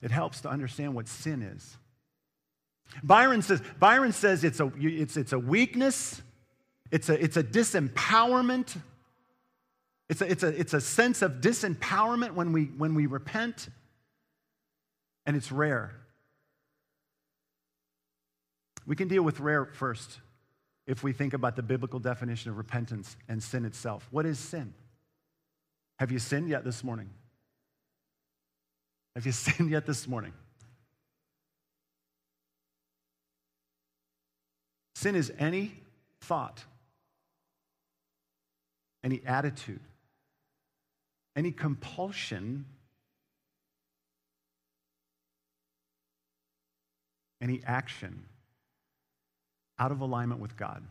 It 0.00 0.12
helps 0.12 0.42
to 0.42 0.48
understand 0.48 0.94
what 0.94 1.08
sin 1.08 1.42
is. 1.42 1.76
Byron 3.02 3.42
says, 3.42 3.60
Byron 3.80 4.12
says 4.12 4.44
it's, 4.44 4.60
a, 4.60 4.70
it's, 4.78 5.16
it's 5.16 5.32
a 5.32 5.38
weakness, 5.38 6.22
it's 6.92 7.08
a, 7.08 7.20
it's 7.20 7.36
a 7.36 7.42
disempowerment, 7.42 8.76
it's 10.08 10.20
a, 10.20 10.30
it's, 10.30 10.44
a, 10.44 10.48
it's 10.48 10.74
a 10.74 10.80
sense 10.80 11.22
of 11.22 11.40
disempowerment 11.40 12.34
when 12.34 12.52
we, 12.52 12.66
when 12.66 12.94
we 12.94 13.06
repent 13.06 13.68
and 15.26 15.36
it's 15.36 15.50
rare. 15.50 15.92
We 18.86 18.94
can 18.94 19.08
deal 19.08 19.22
with 19.22 19.40
rare 19.40 19.66
first 19.66 20.20
if 20.86 21.02
we 21.02 21.12
think 21.12 21.34
about 21.34 21.56
the 21.56 21.62
biblical 21.62 21.98
definition 21.98 22.50
of 22.50 22.56
repentance 22.56 23.16
and 23.28 23.42
sin 23.42 23.64
itself. 23.64 24.06
What 24.12 24.24
is 24.24 24.38
sin? 24.38 24.72
Have 25.98 26.12
you 26.12 26.20
sinned 26.20 26.48
yet 26.48 26.64
this 26.64 26.84
morning? 26.84 27.10
Have 29.16 29.26
you 29.26 29.32
sinned 29.32 29.70
yet 29.70 29.84
this 29.86 30.06
morning? 30.06 30.32
Sin 34.94 35.14
is 35.14 35.32
any 35.38 35.72
thought, 36.22 36.64
any 39.04 39.20
attitude, 39.26 39.80
any 41.34 41.52
compulsion 41.52 42.64
any 47.40 47.62
action 47.66 48.24
out 49.78 49.92
of 49.92 50.00
alignment 50.00 50.40
with 50.40 50.56
God. 50.56 50.82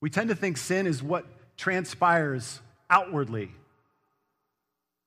We 0.00 0.10
tend 0.10 0.28
to 0.28 0.34
think 0.34 0.56
sin 0.56 0.86
is 0.86 1.02
what 1.02 1.24
transpires 1.56 2.60
outwardly. 2.90 3.50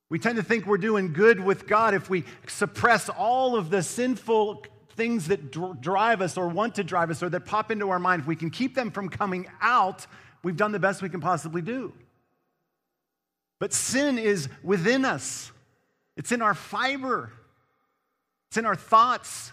We 0.10 0.18
tend 0.18 0.38
to 0.38 0.44
think 0.44 0.66
we're 0.66 0.78
doing 0.78 1.14
good 1.14 1.40
with 1.40 1.68
God 1.68 1.94
if 1.94 2.10
we 2.10 2.24
suppress 2.48 3.10
all 3.10 3.56
of 3.56 3.70
the 3.70 3.84
sinful 3.84 4.66
things 4.96 5.28
that 5.28 5.52
drive 5.80 6.22
us 6.22 6.36
or 6.36 6.48
want 6.48 6.76
to 6.76 6.84
drive 6.84 7.12
us 7.12 7.22
or 7.22 7.30
that 7.30 7.46
pop 7.46 7.72
into 7.72 7.90
our 7.92 8.00
mind. 8.00 8.24
If 8.24 8.28
we 8.28 8.36
can 8.36 8.50
keep 8.50 8.74
them 8.74 8.92
from 8.92 9.08
coming 9.08 9.48
out, 9.62 10.08
we've 10.44 10.58
done 10.58 10.72
the 10.72 10.80
best 10.80 11.02
we 11.02 11.10
can 11.10 11.22
possibly 11.22 11.62
do. 11.62 11.94
But 13.60 13.72
sin 13.72 14.18
is 14.18 14.50
within 14.64 15.06
us, 15.06 15.52
it's 16.18 16.32
in 16.32 16.42
our 16.42 16.54
fiber. 16.56 17.32
It's 18.50 18.58
in 18.58 18.66
our 18.66 18.76
thoughts. 18.76 19.52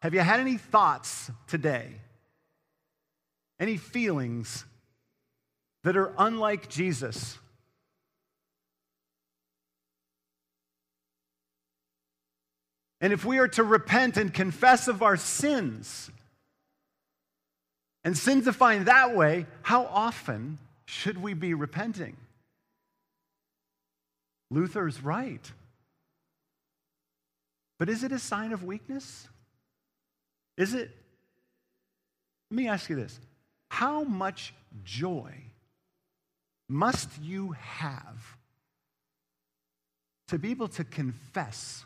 Have 0.00 0.14
you 0.14 0.20
had 0.20 0.38
any 0.38 0.56
thoughts 0.56 1.30
today? 1.48 1.90
Any 3.58 3.76
feelings 3.76 4.64
that 5.82 5.96
are 5.96 6.14
unlike 6.16 6.68
Jesus? 6.68 7.36
And 13.00 13.12
if 13.12 13.24
we 13.24 13.38
are 13.38 13.48
to 13.48 13.64
repent 13.64 14.16
and 14.16 14.32
confess 14.32 14.86
of 14.88 15.02
our 15.02 15.16
sins 15.16 16.10
and 18.04 18.16
sin 18.16 18.42
defined 18.42 18.86
that 18.86 19.14
way, 19.16 19.46
how 19.62 19.86
often 19.86 20.58
should 20.86 21.20
we 21.20 21.34
be 21.34 21.54
repenting? 21.54 22.16
Luther's 24.50 25.02
right. 25.02 25.52
But 27.78 27.88
is 27.88 28.02
it 28.02 28.12
a 28.12 28.18
sign 28.18 28.52
of 28.52 28.64
weakness? 28.64 29.28
Is 30.56 30.74
it? 30.74 30.90
Let 32.50 32.56
me 32.56 32.68
ask 32.68 32.90
you 32.90 32.96
this 32.96 33.18
How 33.70 34.02
much 34.02 34.52
joy 34.84 35.32
must 36.68 37.08
you 37.22 37.52
have 37.52 38.36
to 40.28 40.38
be 40.38 40.50
able 40.50 40.68
to 40.68 40.84
confess 40.84 41.84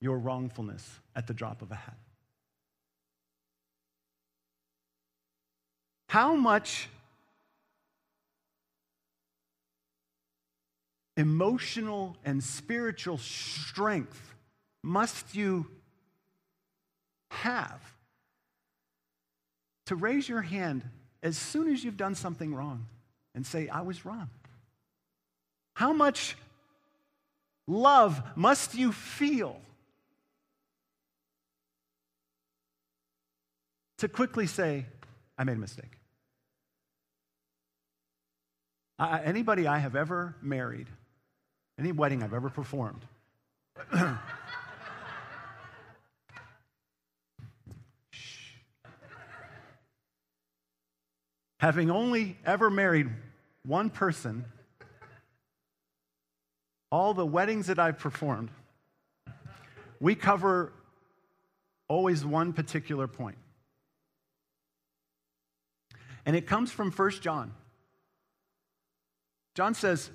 your 0.00 0.18
wrongfulness 0.18 1.00
at 1.14 1.26
the 1.26 1.34
drop 1.34 1.60
of 1.60 1.70
a 1.70 1.74
hat? 1.74 1.98
How 6.08 6.34
much 6.34 6.88
emotional 11.16 12.16
and 12.24 12.42
spiritual 12.42 13.18
strength 13.18 14.31
must 14.82 15.34
you 15.34 15.66
have 17.30 17.80
to 19.86 19.96
raise 19.96 20.28
your 20.28 20.42
hand 20.42 20.82
as 21.22 21.36
soon 21.36 21.72
as 21.72 21.84
you've 21.84 21.96
done 21.96 22.14
something 22.14 22.54
wrong 22.54 22.86
and 23.34 23.46
say, 23.46 23.68
I 23.68 23.82
was 23.82 24.04
wrong? 24.04 24.28
How 25.74 25.92
much 25.92 26.36
love 27.66 28.22
must 28.36 28.74
you 28.74 28.92
feel 28.92 29.60
to 33.98 34.08
quickly 34.08 34.46
say, 34.46 34.86
I 35.38 35.44
made 35.44 35.56
a 35.56 35.60
mistake? 35.60 35.98
I, 38.98 39.20
anybody 39.22 39.66
I 39.66 39.78
have 39.78 39.96
ever 39.96 40.36
married 40.42 40.86
Any 41.78 41.90
wedding 41.90 42.22
I've 42.22 42.34
ever 42.34 42.50
performed. 42.50 43.02
Having 51.62 51.92
only 51.92 52.36
ever 52.44 52.70
married 52.70 53.08
one 53.64 53.88
person, 53.88 54.44
all 56.90 57.14
the 57.14 57.24
weddings 57.24 57.68
that 57.68 57.78
I've 57.78 58.00
performed, 58.00 58.50
we 60.00 60.16
cover 60.16 60.72
always 61.86 62.24
one 62.24 62.52
particular 62.52 63.06
point. 63.06 63.36
And 66.26 66.34
it 66.34 66.48
comes 66.48 66.72
from 66.72 66.90
1 66.90 67.10
John. 67.20 67.54
John 69.54 69.74
says, 69.74 70.10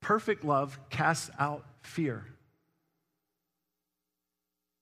perfect 0.00 0.44
love 0.44 0.76
casts 0.90 1.30
out 1.38 1.64
fear. 1.82 2.26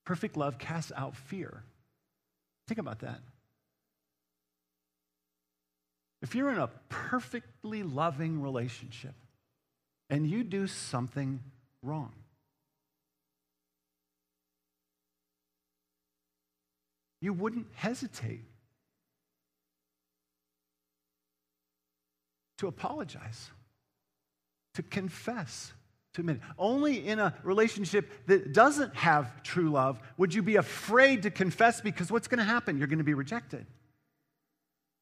Perfect 0.07 0.39
love 0.39 0.57
casts 0.57 0.91
out 0.97 1.15
fear. 1.15 1.65
Think 2.67 2.79
about 2.79 3.01
that. 3.01 3.21
If 6.23 6.37
you're 6.37 6.51
in 6.51 6.59
a 6.59 6.71
perfectly 6.89 7.83
loving 7.83 8.41
relationship 8.41 9.15
and 10.09 10.27
you 10.27 10.45
do 10.45 10.69
something 10.69 11.41
wrong, 11.83 12.13
you 17.21 17.33
wouldn't 17.33 17.67
hesitate 17.75 18.45
to 22.59 22.69
apologize, 22.69 23.51
to 24.75 24.85
confess, 24.85 25.73
to 26.15 26.21
admit. 26.21 26.39
Only 26.57 27.09
in 27.09 27.19
a 27.19 27.35
relationship 27.43 28.09
that 28.29 28.53
doesn't 28.53 28.95
have 28.95 29.43
true 29.43 29.71
love 29.71 29.99
would 30.17 30.33
you 30.33 30.43
be 30.43 30.55
afraid 30.55 31.23
to 31.23 31.31
confess 31.33 31.81
because 31.81 32.13
what's 32.13 32.29
going 32.29 32.39
to 32.39 32.45
happen? 32.45 32.79
You're 32.79 32.87
going 32.87 32.99
to 32.99 33.05
be 33.05 33.15
rejected. 33.15 33.67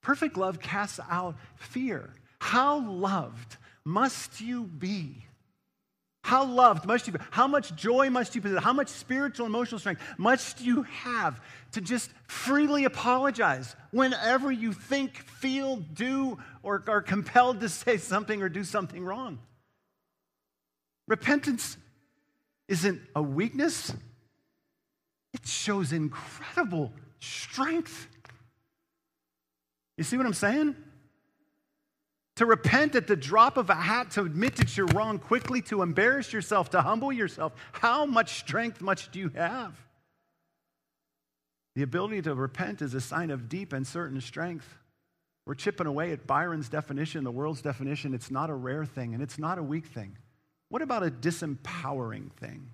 Perfect 0.03 0.37
love 0.37 0.61
casts 0.61 1.01
out 1.11 1.37
fear. 1.57 2.11
How 2.41 2.79
loved 2.79 3.57
must 3.85 4.41
you 4.41 4.65
be? 4.65 5.27
How 6.23 6.45
loved 6.45 6.87
must 6.87 7.07
you 7.07 7.15
be? 7.15 7.19
How 7.31 7.47
much 7.47 7.75
joy 7.75 8.11
must 8.11 8.35
you 8.35 8.41
possess? 8.41 8.63
How 8.63 8.73
much 8.73 8.89
spiritual 8.89 9.47
emotional 9.47 9.79
strength 9.79 10.03
must 10.19 10.61
you 10.61 10.83
have 10.83 11.41
to 11.73 11.81
just 11.81 12.11
freely 12.27 12.85
apologize 12.85 13.75
whenever 13.91 14.53
you 14.53 14.73
think, 14.73 15.17
feel, 15.17 15.77
do, 15.77 16.39
or 16.63 16.85
are 16.87 17.03
compelled 17.03 17.61
to 17.61 17.69
say 17.69 17.97
something 17.97 18.43
or 18.43 18.49
do 18.49 18.65
something 18.65 19.05
wrong? 19.05 19.39
Repentance 21.09 21.77
isn't 22.69 23.01
a 23.17 23.23
weakness, 23.23 23.93
it 25.33 25.47
shows 25.47 25.93
incredible 25.93 26.93
strength. 27.19 28.07
You 30.01 30.05
see 30.05 30.17
what 30.17 30.25
I'm 30.25 30.33
saying? 30.33 30.77
To 32.37 32.47
repent 32.47 32.95
at 32.95 33.07
the 33.07 33.17
drop 33.17 33.59
of 33.59 33.69
a 33.69 33.75
hat, 33.75 34.13
to 34.13 34.23
admit 34.23 34.57
that 34.57 34.75
you're 34.75 34.87
wrong 34.87 35.19
quickly, 35.19 35.61
to 35.65 35.83
embarrass 35.83 36.33
yourself, 36.33 36.71
to 36.71 36.81
humble 36.81 37.13
yourself. 37.13 37.53
How 37.73 38.07
much 38.07 38.39
strength 38.39 38.81
much 38.81 39.11
do 39.11 39.19
you 39.19 39.29
have? 39.35 39.79
The 41.75 41.83
ability 41.83 42.23
to 42.23 42.35
repent 42.35 42.81
is 42.81 42.95
a 42.95 43.01
sign 43.03 43.31
of 43.31 43.51
deep 43.51 43.75
and 43.75 43.87
certain 43.87 44.23
strength. 44.23 44.67
We're 45.45 45.53
chipping 45.53 45.87
away 45.87 46.13
at 46.13 46.27
Byron's 46.27 46.71
definition, 46.71 47.23
the 47.23 47.31
world's 47.31 47.61
definition. 47.61 48.15
It's 48.15 48.31
not 48.31 48.49
a 48.49 48.55
rare 48.55 48.87
thing 48.87 49.13
and 49.13 49.23
it's 49.23 49.39
not 49.39 49.59
a 49.59 49.63
weak 49.63 49.85
thing. 49.85 50.17
What 50.71 50.81
about 50.81 51.03
a 51.03 51.11
disempowering 51.11 52.33
thing? 52.33 52.71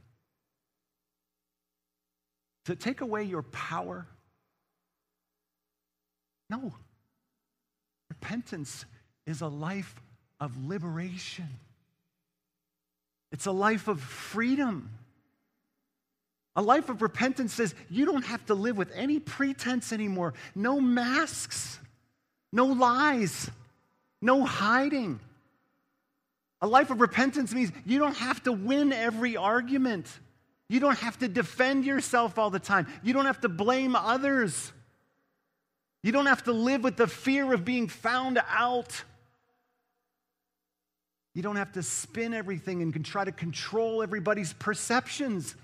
To 2.66 2.76
take 2.76 3.00
away 3.00 3.24
your 3.24 3.42
power? 3.42 4.06
No. 6.48 6.72
Repentance 8.26 8.84
is 9.24 9.40
a 9.40 9.46
life 9.46 9.94
of 10.40 10.66
liberation, 10.66 11.48
it's 13.30 13.46
a 13.46 13.52
life 13.52 13.86
of 13.86 14.00
freedom. 14.00 14.90
A 16.56 16.62
life 16.62 16.88
of 16.88 17.02
repentance 17.02 17.52
says 17.52 17.72
you 17.88 18.04
don't 18.04 18.24
have 18.24 18.44
to 18.46 18.54
live 18.54 18.76
with 18.76 18.90
any 18.96 19.20
pretense 19.20 19.92
anymore, 19.92 20.34
no 20.56 20.80
masks, 20.80 21.78
no 22.52 22.64
lies, 22.66 23.48
no 24.20 24.44
hiding. 24.44 25.20
A 26.60 26.66
life 26.66 26.90
of 26.90 27.00
repentance 27.00 27.54
means 27.54 27.70
you 27.84 28.00
don't 28.00 28.16
have 28.16 28.42
to 28.42 28.52
win 28.52 28.92
every 28.92 29.36
argument. 29.36 30.08
You 30.68 30.80
don't 30.80 30.98
have 30.98 31.16
to 31.18 31.28
defend 31.28 31.84
yourself 31.84 32.38
all 32.38 32.50
the 32.50 32.58
time. 32.58 32.88
You 33.04 33.12
don't 33.12 33.26
have 33.26 33.42
to 33.42 33.48
blame 33.48 33.94
others. 33.94 34.72
You 36.07 36.12
don't 36.12 36.26
have 36.26 36.44
to 36.44 36.52
live 36.52 36.84
with 36.84 36.96
the 36.96 37.09
fear 37.09 37.52
of 37.52 37.64
being 37.64 37.88
found 37.88 38.40
out. 38.48 39.02
You 41.34 41.42
don't 41.42 41.57
have 41.57 41.72
to 41.72 41.82
spin 41.82 42.32
everything 42.32 42.80
and 42.80 43.04
try 43.04 43.24
to 43.24 43.32
control 43.32 44.04
everybody's 44.04 44.52
perceptions. 44.52 45.57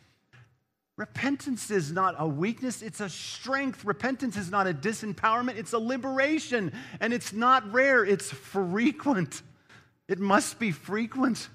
Repentance 0.96 1.70
is 1.70 1.92
not 1.92 2.16
a 2.18 2.26
weakness, 2.26 2.82
it's 2.82 2.98
a 2.98 3.08
strength. 3.08 3.84
Repentance 3.84 4.36
is 4.36 4.50
not 4.50 4.66
a 4.66 4.74
disempowerment, 4.74 5.58
it's 5.58 5.74
a 5.74 5.78
liberation. 5.78 6.72
And 6.98 7.12
it's 7.12 7.32
not 7.32 7.72
rare, 7.72 8.04
it's 8.04 8.28
frequent. 8.28 9.42
It 10.08 10.18
must 10.18 10.58
be 10.58 10.72
frequent. 10.72 11.48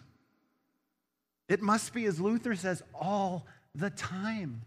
It 1.50 1.62
must 1.62 1.94
be, 1.94 2.06
as 2.06 2.22
Luther 2.22 2.56
says, 2.56 2.82
all 2.94 3.46
the 3.76 3.90
time. 3.90 4.62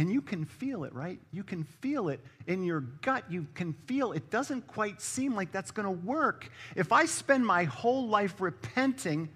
And 0.00 0.10
you 0.10 0.22
can 0.22 0.46
feel 0.46 0.84
it, 0.84 0.94
right? 0.94 1.20
You 1.30 1.44
can 1.44 1.62
feel 1.62 2.08
it 2.08 2.20
in 2.46 2.64
your 2.64 2.80
gut. 2.80 3.22
You 3.30 3.46
can 3.52 3.74
feel 3.84 4.12
it 4.12 4.30
doesn't 4.30 4.66
quite 4.66 5.02
seem 5.02 5.34
like 5.34 5.52
that's 5.52 5.72
going 5.72 5.84
to 5.84 6.06
work. 6.06 6.48
If 6.74 6.90
I 6.90 7.04
spend 7.04 7.44
my 7.44 7.64
whole 7.64 8.08
life 8.08 8.40
repenting, 8.40 9.28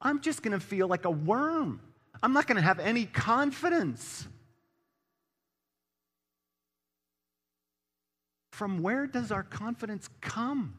I'm 0.00 0.22
just 0.22 0.42
going 0.42 0.58
to 0.58 0.64
feel 0.64 0.88
like 0.88 1.04
a 1.04 1.10
worm. 1.10 1.82
I'm 2.22 2.32
not 2.32 2.46
going 2.46 2.56
to 2.56 2.62
have 2.62 2.78
any 2.78 3.04
confidence. 3.04 4.26
From 8.52 8.80
where 8.80 9.06
does 9.06 9.30
our 9.30 9.42
confidence 9.42 10.08
come? 10.22 10.72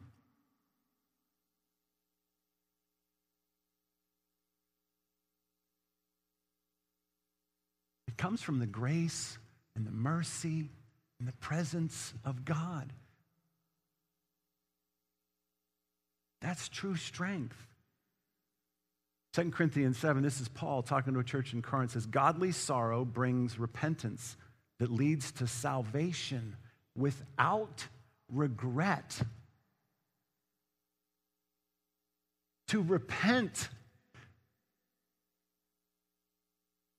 Comes 8.18 8.42
from 8.42 8.58
the 8.58 8.66
grace 8.66 9.38
and 9.74 9.86
the 9.86 9.92
mercy 9.92 10.68
and 11.18 11.26
the 11.26 11.32
presence 11.34 12.12
of 12.24 12.44
God. 12.44 12.92
That's 16.40 16.68
true 16.68 16.96
strength. 16.96 17.56
2 19.34 19.50
Corinthians 19.50 19.98
7, 19.98 20.22
this 20.22 20.40
is 20.40 20.48
Paul 20.48 20.82
talking 20.82 21.14
to 21.14 21.20
a 21.20 21.24
church 21.24 21.52
in 21.52 21.62
Corinth, 21.62 21.92
says, 21.92 22.06
Godly 22.06 22.52
sorrow 22.52 23.04
brings 23.04 23.58
repentance 23.58 24.36
that 24.78 24.90
leads 24.90 25.32
to 25.32 25.46
salvation 25.46 26.56
without 26.96 27.86
regret. 28.32 29.20
To 32.68 32.82
repent 32.82 33.68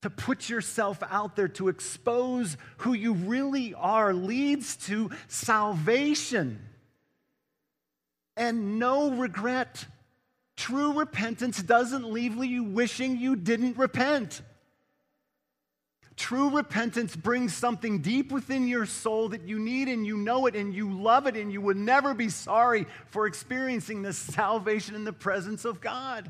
to 0.02 0.10
put 0.10 0.50
yourself 0.50 1.02
out 1.10 1.36
there, 1.36 1.47
to 1.50 1.68
expose 1.68 2.58
who 2.78 2.93
you 2.93 3.14
really 3.14 3.74
are, 3.74 4.14
leads 4.14 4.78
to 4.78 5.12
salvation 5.28 6.60
and 8.38 8.80
no 8.80 9.12
regret. 9.12 9.86
True 10.56 10.97
repentance 10.97 11.62
doesn't 11.62 12.10
leave 12.12 12.36
you 12.43 12.64
wishing 12.64 13.18
you 13.18 13.36
didn't 13.36 13.78
repent. 13.78 14.41
True 16.16 16.50
repentance 16.50 17.16
brings 17.16 17.54
something 17.54 18.02
deep 18.02 18.32
within 18.32 18.68
your 18.68 18.86
soul 18.86 19.30
that 19.30 19.47
you 19.47 19.58
need 19.58 19.88
and 19.88 20.06
you 20.06 20.18
know 20.18 20.47
it 20.47 20.56
and 20.56 20.74
you 20.74 20.91
love 20.91 21.28
it 21.28 21.38
and 21.38 21.52
you 21.52 21.62
would 21.62 21.78
never 21.78 22.14
be 22.14 22.28
sorry 22.28 22.88
for 23.08 23.26
experiencing 23.26 24.02
this 24.02 24.18
salvation 24.18 24.95
in 24.95 25.06
the 25.06 25.14
presence 25.14 25.64
of 25.64 25.80
God. 25.80 26.30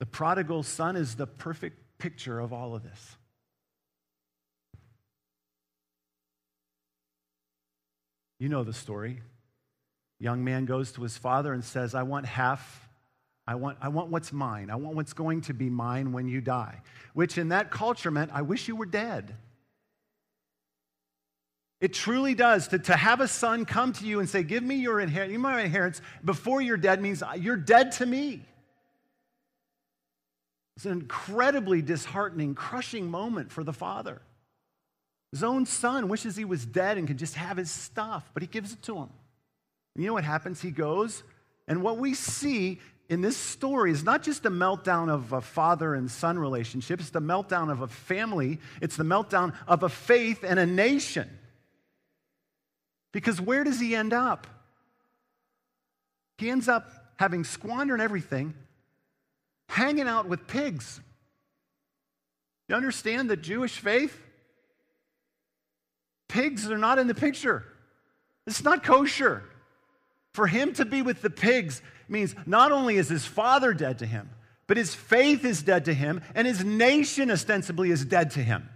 The 0.00 0.06
prodigal 0.06 0.62
son 0.62 0.96
is 0.96 1.14
the 1.14 1.26
perfect 1.26 1.78
picture 1.98 2.40
of 2.40 2.52
all 2.52 2.74
of 2.74 2.82
this. 2.82 3.16
You 8.40 8.48
know 8.48 8.64
the 8.64 8.72
story. 8.72 9.20
Young 10.18 10.42
man 10.42 10.64
goes 10.64 10.92
to 10.92 11.02
his 11.02 11.16
father 11.16 11.52
and 11.52 11.62
says, 11.62 11.94
I 11.94 12.02
want 12.02 12.24
half. 12.24 12.88
I 13.46 13.54
want, 13.54 13.76
I 13.82 13.88
want 13.88 14.10
what's 14.10 14.32
mine. 14.32 14.70
I 14.70 14.76
want 14.76 14.96
what's 14.96 15.12
going 15.12 15.42
to 15.42 15.54
be 15.54 15.68
mine 15.68 16.12
when 16.12 16.28
you 16.28 16.40
die. 16.40 16.80
Which 17.12 17.36
in 17.36 17.50
that 17.50 17.70
culture 17.70 18.10
meant, 18.10 18.30
I 18.32 18.42
wish 18.42 18.68
you 18.68 18.76
were 18.76 18.86
dead. 18.86 19.36
It 21.80 21.92
truly 21.92 22.34
does. 22.34 22.68
To, 22.68 22.78
to 22.78 22.96
have 22.96 23.20
a 23.20 23.28
son 23.28 23.66
come 23.66 23.92
to 23.94 24.06
you 24.06 24.20
and 24.20 24.28
say, 24.28 24.42
Give 24.42 24.62
me 24.62 24.76
your 24.76 25.00
inheritance, 25.00 25.38
my 25.38 25.62
inheritance 25.62 26.00
before 26.24 26.62
you're 26.62 26.76
dead 26.76 27.02
means 27.02 27.22
you're 27.38 27.56
dead 27.56 27.92
to 27.92 28.06
me. 28.06 28.46
It's 30.80 30.86
an 30.86 30.92
incredibly 30.92 31.82
disheartening, 31.82 32.54
crushing 32.54 33.10
moment 33.10 33.52
for 33.52 33.62
the 33.62 33.72
father. 33.74 34.22
His 35.30 35.42
own 35.42 35.66
son 35.66 36.08
wishes 36.08 36.36
he 36.36 36.46
was 36.46 36.64
dead 36.64 36.96
and 36.96 37.06
could 37.06 37.18
just 37.18 37.34
have 37.34 37.58
his 37.58 37.70
stuff, 37.70 38.30
but 38.32 38.42
he 38.42 38.46
gives 38.46 38.72
it 38.72 38.80
to 38.84 38.96
him. 38.96 39.10
And 39.94 40.02
you 40.02 40.06
know 40.06 40.14
what 40.14 40.24
happens? 40.24 40.62
He 40.62 40.70
goes, 40.70 41.22
and 41.68 41.82
what 41.82 41.98
we 41.98 42.14
see 42.14 42.80
in 43.10 43.20
this 43.20 43.36
story 43.36 43.90
is 43.90 44.02
not 44.02 44.22
just 44.22 44.46
a 44.46 44.50
meltdown 44.50 45.10
of 45.10 45.34
a 45.34 45.42
father 45.42 45.94
and 45.94 46.10
son 46.10 46.38
relationship, 46.38 46.98
it's 46.98 47.10
the 47.10 47.20
meltdown 47.20 47.70
of 47.70 47.82
a 47.82 47.88
family, 47.88 48.58
it's 48.80 48.96
the 48.96 49.04
meltdown 49.04 49.52
of 49.68 49.82
a 49.82 49.90
faith 49.90 50.44
and 50.44 50.58
a 50.58 50.64
nation. 50.64 51.28
Because 53.12 53.38
where 53.38 53.64
does 53.64 53.78
he 53.78 53.94
end 53.94 54.14
up? 54.14 54.46
He 56.38 56.48
ends 56.48 56.68
up 56.68 56.90
having 57.18 57.44
squandered 57.44 58.00
everything, 58.00 58.54
hanging 59.70 60.08
out 60.08 60.28
with 60.28 60.46
pigs. 60.46 61.00
You 62.68 62.74
understand 62.74 63.30
the 63.30 63.36
Jewish 63.36 63.78
faith? 63.78 64.20
Pigs 66.28 66.70
are 66.70 66.78
not 66.78 66.98
in 66.98 67.06
the 67.06 67.14
picture. 67.14 67.64
It's 68.46 68.62
not 68.62 68.84
kosher. 68.84 69.44
For 70.34 70.46
him 70.46 70.72
to 70.74 70.84
be 70.84 71.02
with 71.02 71.22
the 71.22 71.30
pigs 71.30 71.82
means 72.08 72.34
not 72.46 72.72
only 72.72 72.96
is 72.96 73.08
his 73.08 73.24
father 73.24 73.72
dead 73.72 74.00
to 74.00 74.06
him, 74.06 74.30
but 74.66 74.76
his 74.76 74.94
faith 74.94 75.44
is 75.44 75.62
dead 75.62 75.86
to 75.86 75.94
him, 75.94 76.20
and 76.34 76.46
his 76.46 76.64
nation 76.64 77.30
ostensibly 77.30 77.90
is 77.90 78.04
dead 78.04 78.32
to 78.32 78.40
him. 78.40 78.68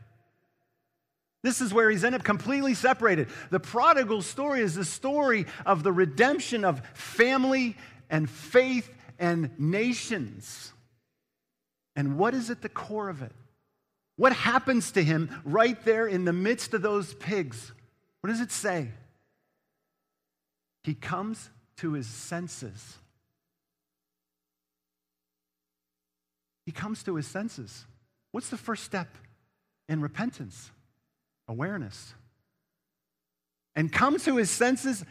This 1.43 1.61
is 1.61 1.75
where 1.75 1.91
he's 1.91 2.05
ended 2.05 2.23
up 2.23 2.25
completely 2.25 2.75
separated. 2.75 3.29
The 3.51 3.61
prodigal 3.61 4.23
story 4.23 4.61
is 4.61 4.75
the 4.75 4.85
story 4.85 5.47
of 5.67 5.83
the 5.83 5.93
redemption 5.93 6.65
of 6.65 6.83
family 6.95 7.77
and 8.11 8.29
faith 8.29 8.91
and 9.19 9.51
nations. 9.59 10.73
And 11.97 12.19
what 12.19 12.35
is 12.35 12.51
at 12.51 12.63
the 12.63 12.69
core 12.69 13.09
of 13.09 13.23
it? 13.23 13.33
What 14.17 14.33
happens 14.33 14.93
to 14.93 15.03
him 15.03 15.41
right 15.45 15.83
there 15.85 16.07
in 16.07 16.25
the 16.25 16.33
midst 16.33 16.75
of 16.75 16.83
those 16.83 17.15
pigs? 17.15 17.73
What 18.21 18.31
does 18.31 18.41
it 18.41 18.53
say? 18.53 18.91
He 20.85 20.95
comes 20.95 21.51
to 21.79 21.93
his 21.93 22.07
senses. 22.07 22.99
He 26.67 26.73
comes 26.73 27.03
to 27.05 27.17
his 27.17 27.27
senses. 27.27 27.85
What's 28.33 28.51
the 28.51 28.57
first 28.57 28.85
step 28.85 29.09
in 29.89 30.01
repentance? 30.01 30.71
Awareness. 31.49 32.15
And 33.77 33.93
come 33.93 34.19
to 34.21 34.37
his 34.37 34.51
senses 34.51 35.05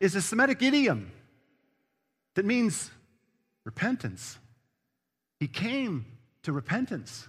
is 0.00 0.14
a 0.14 0.22
Semitic 0.22 0.62
idiom 0.62 1.10
that 2.34 2.44
means 2.44 2.90
repentance. 3.64 4.38
He 5.40 5.48
came 5.48 6.06
to 6.44 6.52
repentance. 6.52 7.26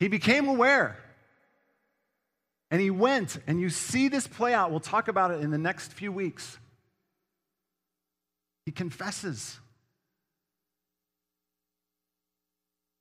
He 0.00 0.08
became 0.08 0.48
aware. 0.48 0.98
And 2.70 2.80
he 2.80 2.90
went, 2.90 3.38
and 3.46 3.60
you 3.60 3.70
see 3.70 4.08
this 4.08 4.26
play 4.26 4.52
out. 4.52 4.70
We'll 4.70 4.80
talk 4.80 5.08
about 5.08 5.30
it 5.30 5.40
in 5.40 5.50
the 5.50 5.58
next 5.58 5.92
few 5.92 6.12
weeks. 6.12 6.58
He 8.66 8.72
confesses. 8.72 9.58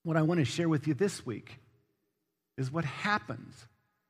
What 0.03 0.18
I 0.18 0.22
want 0.22 0.39
to 0.39 0.45
share 0.45 0.70
with 0.70 0.88
you 0.88 0.93
this 0.93 1.26
week 1.26 1.59
is 2.57 2.72
what 2.72 2.86
happens 2.86 3.66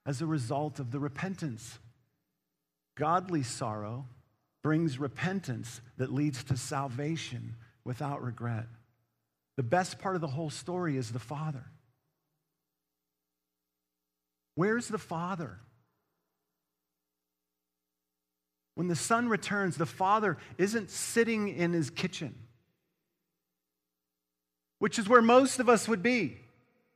as 0.06 0.22
a 0.22 0.26
result 0.26 0.80
of 0.80 0.92
the 0.92 1.00
repentance. 1.00 1.80
Godly 2.96 3.44
sorrow 3.44 4.06
brings 4.64 4.98
repentance 4.98 5.82
that 5.98 6.12
leads 6.12 6.44
to 6.46 6.58
salvation 6.58 7.56
without 7.86 8.24
regret. 8.24 8.66
The 9.58 9.64
best 9.64 10.00
part 10.00 10.16
of 10.16 10.22
the 10.22 10.28
whole 10.28 10.50
story 10.50 10.98
is 10.98 11.12
the 11.12 11.20
Father. 11.20 11.66
Where's 14.56 14.88
the 14.88 14.98
Father? 14.98 15.60
When 18.76 18.88
the 18.88 18.96
Son 18.96 19.30
returns, 19.30 19.78
the 19.78 19.86
Father 19.86 20.38
isn't 20.58 20.90
sitting 20.90 21.50
in 21.50 21.74
his 21.74 21.90
kitchen, 21.90 22.36
which 24.80 24.98
is 24.98 25.08
where 25.08 25.22
most 25.22 25.60
of 25.60 25.70
us 25.70 25.88
would 25.88 26.02
be 26.02 26.38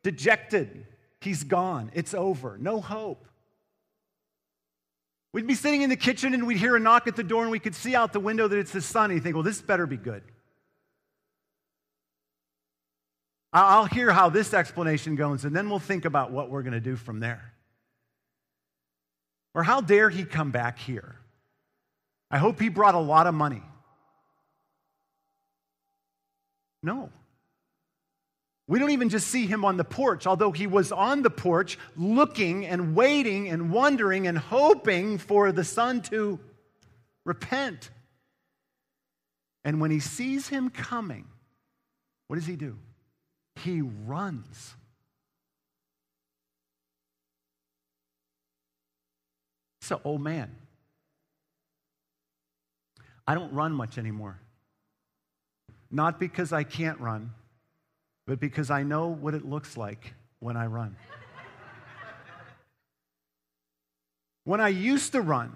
dejected. 0.03 0.88
He's 1.22 1.43
gone. 1.43 1.91
It's 1.93 2.14
over. 2.14 2.58
No 2.58 2.82
hope. 2.82 3.28
We'd 5.34 5.45
be 5.45 5.55
sitting 5.55 5.84
in 5.84 5.89
the 5.89 5.95
kitchen 5.95 6.34
and 6.34 6.47
we'd 6.47 6.58
hear 6.58 6.76
a 6.76 6.80
knock 6.80 7.08
at 7.08 7.16
the 7.16 7.24
door 7.24 7.43
and 7.43 7.51
we 7.51 7.60
could 7.60 7.76
see 7.76 7.95
out 7.95 8.14
the 8.14 8.20
window 8.20 8.47
that 8.47 8.58
it's 8.58 8.72
the 8.72 8.82
son. 8.82 9.12
And 9.12 9.20
you 9.20 9.22
think, 9.22 9.36
well, 9.36 9.43
this 9.43 9.62
better 9.62 9.86
be 9.86 9.97
good. 9.97 10.24
I'll 13.54 13.86
hear 13.86 14.12
how 14.12 14.30
this 14.30 14.54
explanation 14.54 15.16
goes, 15.16 15.45
and 15.45 15.56
then 15.56 15.70
we'll 15.70 15.80
think 15.80 16.06
about 16.06 16.32
what 16.32 16.50
we're 16.50 16.64
going 16.64 16.74
to 16.74 16.80
do 16.80 16.95
from 16.95 17.20
there. 17.20 17.54
Or 19.56 19.64
how 19.64 19.82
dare 19.82 20.10
he 20.10 20.26
come 20.26 20.52
back 20.52 20.78
here? 20.78 21.16
I 22.30 22.38
hope 22.38 22.60
he 22.60 22.70
brought 22.70 22.93
a 22.93 23.00
lot 23.00 23.26
of 23.26 23.34
money. 23.34 23.64
No. 26.84 27.10
We 28.68 28.80
don't 28.80 28.91
even 28.91 29.10
just 29.10 29.28
see 29.28 29.45
him 29.45 29.64
on 29.64 29.78
the 29.78 29.86
porch, 29.86 30.28
although 30.28 30.52
he 30.52 30.68
was 30.68 30.91
on 30.91 31.22
the 31.22 31.30
porch 31.30 31.80
looking 31.95 32.66
and 32.66 32.95
waiting 32.95 33.48
and 33.48 33.72
wondering 33.72 34.28
and 34.28 34.38
hoping 34.38 35.18
for 35.18 35.54
the 35.54 35.64
son 35.64 36.02
to 36.04 36.38
repent. 37.26 37.89
And 39.64 39.80
when 39.80 39.89
he 39.89 40.02
sees 40.02 40.50
him 40.50 40.70
coming, 40.70 41.26
what 42.28 42.36
does 42.36 42.45
he 42.45 42.58
do? 42.58 42.78
He 43.58 43.82
runs. 43.82 44.76
So, 49.82 50.01
old 50.03 50.22
man. 50.22 50.55
I 53.26 53.36
don't 53.36 53.53
run 53.53 53.74
much 53.74 53.97
anymore. 53.97 54.39
Not 55.89 56.20
because 56.20 56.51
I 56.51 56.64
can't 56.64 56.99
run, 56.99 57.32
but 58.26 58.39
because 58.39 58.70
I 58.70 58.84
know 58.84 59.08
what 59.08 59.34
it 59.34 59.45
looks 59.45 59.78
like 59.78 60.14
when 60.39 60.58
I 60.58 60.66
run. 60.66 60.95
when 64.43 64.60
I 64.60 64.70
used 64.70 65.14
to 65.14 65.22
run, 65.22 65.53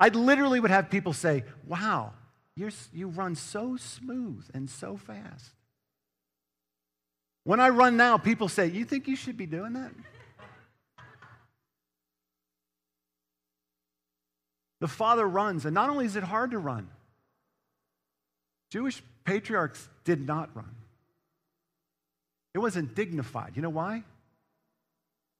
I 0.00 0.08
literally 0.08 0.60
would 0.60 0.70
have 0.70 0.90
people 0.90 1.12
say, 1.12 1.44
Wow, 1.66 2.12
you 2.56 3.08
run 3.08 3.36
so 3.36 3.76
smooth 3.76 4.44
and 4.52 4.68
so 4.68 4.96
fast. 4.96 5.52
When 7.48 7.60
I 7.60 7.70
run 7.70 7.96
now, 7.96 8.18
people 8.18 8.50
say, 8.50 8.66
You 8.66 8.84
think 8.84 9.08
you 9.08 9.16
should 9.16 9.38
be 9.38 9.46
doing 9.46 9.72
that? 9.72 9.90
the 14.80 14.86
father 14.86 15.26
runs, 15.26 15.64
and 15.64 15.72
not 15.74 15.88
only 15.88 16.04
is 16.04 16.14
it 16.14 16.22
hard 16.22 16.50
to 16.50 16.58
run, 16.58 16.90
Jewish 18.70 19.02
patriarchs 19.24 19.88
did 20.04 20.26
not 20.26 20.54
run. 20.54 20.74
It 22.52 22.58
wasn't 22.58 22.94
dignified. 22.94 23.52
You 23.56 23.62
know 23.62 23.70
why? 23.70 24.04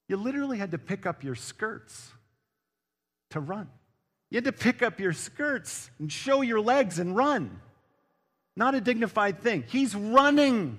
You 0.08 0.16
literally 0.16 0.56
had 0.56 0.70
to 0.70 0.78
pick 0.78 1.04
up 1.04 1.22
your 1.22 1.34
skirts 1.34 2.10
to 3.32 3.40
run. 3.40 3.68
You 4.30 4.38
had 4.38 4.44
to 4.44 4.52
pick 4.52 4.82
up 4.82 4.98
your 4.98 5.12
skirts 5.12 5.90
and 5.98 6.10
show 6.10 6.40
your 6.40 6.62
legs 6.62 6.98
and 6.98 7.14
run. 7.14 7.60
Not 8.56 8.74
a 8.74 8.80
dignified 8.80 9.42
thing. 9.42 9.64
He's 9.68 9.94
running. 9.94 10.78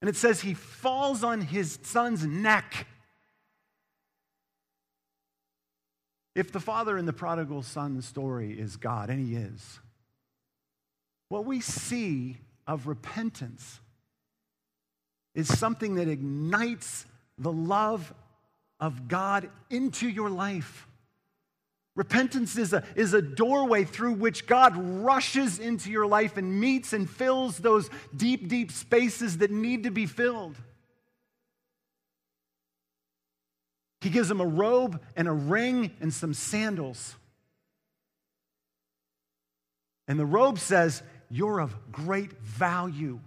And 0.00 0.08
it 0.08 0.16
says 0.16 0.40
he 0.40 0.54
falls 0.54 1.22
on 1.22 1.40
his 1.40 1.78
son's 1.82 2.24
neck. 2.24 2.86
If 6.34 6.52
the 6.52 6.60
father 6.60 6.96
in 6.96 7.06
the 7.06 7.12
prodigal 7.12 7.62
son 7.62 8.00
story 8.02 8.58
is 8.58 8.76
God, 8.76 9.10
and 9.10 9.20
he 9.20 9.36
is, 9.36 9.80
what 11.28 11.44
we 11.44 11.60
see 11.60 12.38
of 12.66 12.86
repentance 12.86 13.80
is 15.34 15.58
something 15.58 15.96
that 15.96 16.08
ignites 16.08 17.04
the 17.36 17.52
love 17.52 18.12
of 18.78 19.08
God 19.08 19.50
into 19.68 20.08
your 20.08 20.30
life. 20.30 20.86
Repentance 22.00 22.56
is 22.56 22.72
a, 22.72 22.82
is 22.96 23.12
a 23.12 23.20
doorway 23.20 23.84
through 23.84 24.14
which 24.14 24.46
God 24.46 24.74
rushes 25.04 25.58
into 25.58 25.90
your 25.90 26.06
life 26.06 26.38
and 26.38 26.58
meets 26.58 26.94
and 26.94 27.08
fills 27.08 27.58
those 27.58 27.90
deep, 28.16 28.48
deep 28.48 28.72
spaces 28.72 29.36
that 29.36 29.50
need 29.50 29.82
to 29.82 29.90
be 29.90 30.06
filled. 30.06 30.56
He 34.00 34.08
gives 34.08 34.30
him 34.30 34.40
a 34.40 34.46
robe 34.46 34.98
and 35.14 35.28
a 35.28 35.32
ring 35.32 35.90
and 36.00 36.10
some 36.10 36.32
sandals. 36.32 37.16
And 40.08 40.18
the 40.18 40.24
robe 40.24 40.58
says, 40.58 41.02
You're 41.28 41.60
of 41.60 41.76
great 41.92 42.32
value. 42.40 43.20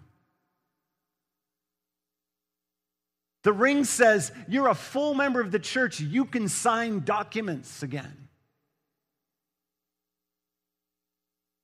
The 3.44 3.54
ring 3.54 3.84
says 3.84 4.32
you're 4.48 4.70
a 4.70 4.74
full 4.74 5.14
member 5.14 5.42
of 5.42 5.52
the 5.52 5.60
church. 5.60 6.00
You 6.00 6.26
can 6.26 6.48
sign 6.48 7.02
documents 7.02 7.84
again. 7.84 8.24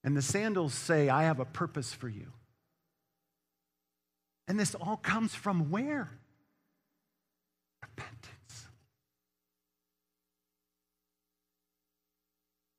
And 0.03 0.15
the 0.15 0.21
sandals 0.21 0.73
say, 0.73 1.09
I 1.09 1.23
have 1.23 1.39
a 1.39 1.45
purpose 1.45 1.93
for 1.93 2.07
you. 2.07 2.31
And 4.47 4.59
this 4.59 4.75
all 4.75 4.97
comes 4.97 5.35
from 5.35 5.69
where? 5.69 6.09
Repentance. 7.81 8.67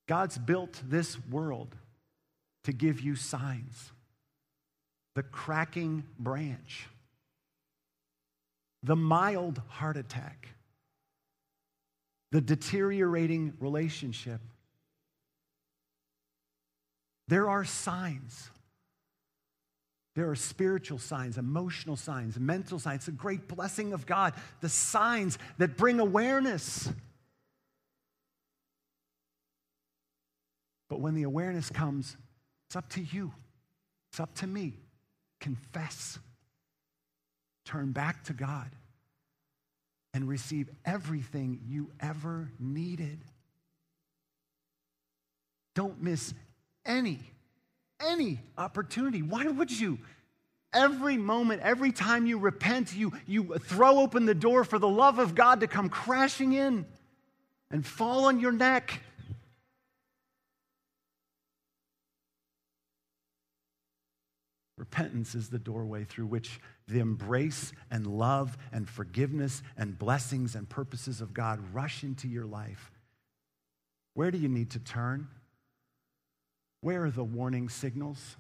God's 0.08 0.38
built 0.38 0.82
this 0.84 1.16
world 1.28 1.76
to 2.64 2.72
give 2.72 3.00
you 3.00 3.14
signs 3.14 3.92
the 5.14 5.22
cracking 5.22 6.04
branch, 6.18 6.88
the 8.82 8.96
mild 8.96 9.60
heart 9.68 9.96
attack, 9.96 10.48
the 12.32 12.40
deteriorating 12.40 13.52
relationship. 13.60 14.40
There 17.30 17.48
are 17.48 17.64
signs. 17.64 18.50
There 20.16 20.28
are 20.28 20.34
spiritual 20.34 20.98
signs, 20.98 21.38
emotional 21.38 21.94
signs, 21.94 22.36
mental 22.40 22.80
signs. 22.80 23.02
It's 23.02 23.08
a 23.08 23.12
great 23.12 23.46
blessing 23.46 23.92
of 23.92 24.04
God. 24.04 24.34
The 24.60 24.68
signs 24.68 25.38
that 25.58 25.76
bring 25.76 26.00
awareness. 26.00 26.92
But 30.88 31.00
when 31.00 31.14
the 31.14 31.22
awareness 31.22 31.70
comes, 31.70 32.16
it's 32.66 32.74
up 32.74 32.88
to 32.90 33.00
you, 33.00 33.32
it's 34.10 34.18
up 34.18 34.34
to 34.36 34.48
me. 34.48 34.74
Confess, 35.38 36.18
turn 37.64 37.92
back 37.92 38.24
to 38.24 38.32
God, 38.32 38.70
and 40.12 40.28
receive 40.28 40.68
everything 40.84 41.60
you 41.64 41.92
ever 42.00 42.50
needed. 42.58 43.24
Don't 45.76 46.02
miss 46.02 46.34
any 46.84 47.20
any 48.00 48.40
opportunity. 48.56 49.22
Why 49.22 49.44
would 49.44 49.70
you? 49.70 49.98
Every 50.72 51.16
moment, 51.16 51.62
every 51.62 51.90
time 51.90 52.26
you 52.26 52.38
repent, 52.38 52.94
you, 52.94 53.12
you 53.26 53.58
throw 53.58 53.98
open 53.98 54.24
the 54.24 54.34
door 54.34 54.64
for 54.64 54.78
the 54.78 54.88
love 54.88 55.18
of 55.18 55.34
God 55.34 55.60
to 55.60 55.66
come 55.66 55.88
crashing 55.88 56.52
in 56.52 56.86
and 57.70 57.84
fall 57.84 58.26
on 58.26 58.38
your 58.38 58.52
neck. 58.52 59.02
Repentance 64.78 65.34
is 65.34 65.50
the 65.50 65.58
doorway 65.58 66.04
through 66.04 66.26
which 66.26 66.60
the 66.88 67.00
embrace 67.00 67.72
and 67.90 68.06
love 68.06 68.56
and 68.72 68.88
forgiveness 68.88 69.62
and 69.76 69.98
blessings 69.98 70.54
and 70.54 70.68
purposes 70.68 71.20
of 71.20 71.34
God 71.34 71.60
rush 71.74 72.02
into 72.02 72.28
your 72.28 72.46
life. 72.46 72.90
Where 74.14 74.30
do 74.30 74.38
you 74.38 74.48
need 74.48 74.70
to 74.70 74.78
turn? 74.78 75.28
Where 76.80 77.04
are 77.04 77.10
the 77.10 77.24
warning 77.24 77.68
signals? 77.68 78.36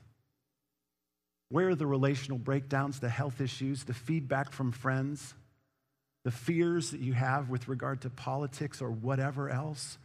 Where 1.50 1.70
are 1.70 1.74
the 1.74 1.86
relational 1.86 2.38
breakdowns, 2.38 3.00
the 3.00 3.08
health 3.08 3.40
issues, 3.40 3.84
the 3.84 3.94
feedback 3.94 4.52
from 4.52 4.72
friends, 4.72 5.34
the 6.24 6.30
fears 6.30 6.90
that 6.92 7.00
you 7.00 7.12
have 7.12 7.50
with 7.50 7.68
regard 7.68 8.02
to 8.02 8.10
politics 8.10 8.80
or 8.80 8.90
whatever 8.90 9.50
else? 9.50 9.98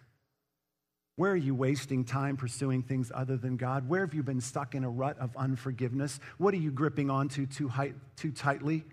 Where 1.17 1.31
are 1.31 1.37
you 1.37 1.55
wasting 1.55 2.03
time 2.03 2.35
pursuing 2.35 2.81
things 2.81 3.11
other 3.13 3.37
than 3.37 3.55
God? 3.55 3.87
Where 3.87 4.01
have 4.01 4.13
you 4.13 4.23
been 4.23 4.41
stuck 4.41 4.75
in 4.75 4.83
a 4.83 4.89
rut 4.89 5.17
of 5.19 5.35
unforgiveness? 5.37 6.19
What 6.37 6.53
are 6.53 6.57
you 6.57 6.71
gripping 6.71 7.09
onto 7.09 7.45
too, 7.45 7.71
too 8.17 8.31
tightly? 8.31 8.83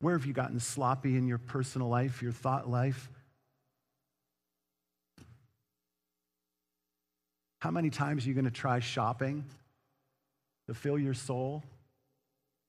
Where 0.00 0.16
have 0.16 0.26
you 0.26 0.32
gotten 0.32 0.60
sloppy 0.60 1.16
in 1.16 1.26
your 1.26 1.38
personal 1.38 1.88
life, 1.88 2.22
your 2.22 2.32
thought 2.32 2.70
life? 2.70 3.10
How 7.60 7.70
many 7.70 7.90
times 7.90 8.24
are 8.24 8.28
you 8.28 8.34
going 8.34 8.46
to 8.46 8.50
try 8.50 8.80
shopping 8.80 9.44
to 10.66 10.74
fill 10.74 10.98
your 10.98 11.14
soul? 11.14 11.62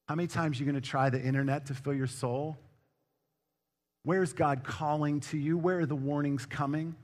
How 0.07 0.15
many 0.15 0.27
times 0.27 0.57
are 0.57 0.63
you 0.63 0.71
going 0.71 0.81
to 0.81 0.87
try 0.87 1.09
the 1.09 1.21
internet 1.21 1.67
to 1.67 1.73
fill 1.73 1.93
your 1.93 2.07
soul? 2.07 2.57
Where's 4.03 4.33
God 4.33 4.63
calling 4.63 5.21
to 5.21 5.37
you? 5.37 5.57
Where 5.57 5.79
are 5.79 5.85
the 5.85 5.95
warnings 5.95 6.45
coming? 6.45 6.95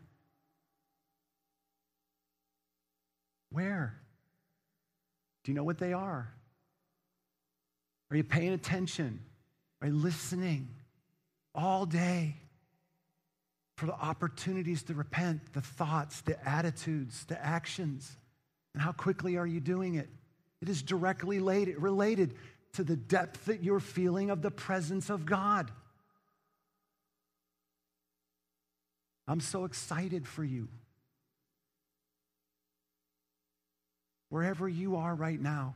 Where? 3.51 3.95
Do 5.43 5.51
you 5.51 5.55
know 5.55 5.63
what 5.63 5.77
they 5.77 5.93
are? 5.93 6.29
Are 8.11 8.17
you 8.17 8.23
paying 8.23 8.51
attention? 8.53 9.21
Are 9.81 9.87
you 9.87 9.93
listening 9.93 10.67
all 11.55 11.85
day? 11.85 12.35
For 13.77 13.85
the 13.85 13.93
opportunities 13.93 14.81
to 14.83 14.95
repent, 14.95 15.53
the 15.53 15.61
thoughts, 15.61 16.21
the 16.21 16.37
attitudes, 16.47 17.25
the 17.25 17.43
actions. 17.43 18.17
And 18.73 18.81
how 18.81 18.91
quickly 18.91 19.37
are 19.37 19.45
you 19.45 19.59
doing 19.59 19.95
it? 19.95 20.09
It 20.61 20.67
is 20.67 20.81
directly 20.81 21.39
related 21.39 22.33
to 22.73 22.83
the 22.83 22.95
depth 22.95 23.45
that 23.45 23.63
you're 23.63 23.79
feeling 23.79 24.31
of 24.31 24.41
the 24.41 24.49
presence 24.49 25.11
of 25.11 25.27
God. 25.27 25.71
I'm 29.27 29.41
so 29.41 29.65
excited 29.65 30.27
for 30.27 30.43
you. 30.43 30.67
Wherever 34.29 34.67
you 34.67 34.95
are 34.95 35.13
right 35.13 35.39
now, 35.39 35.75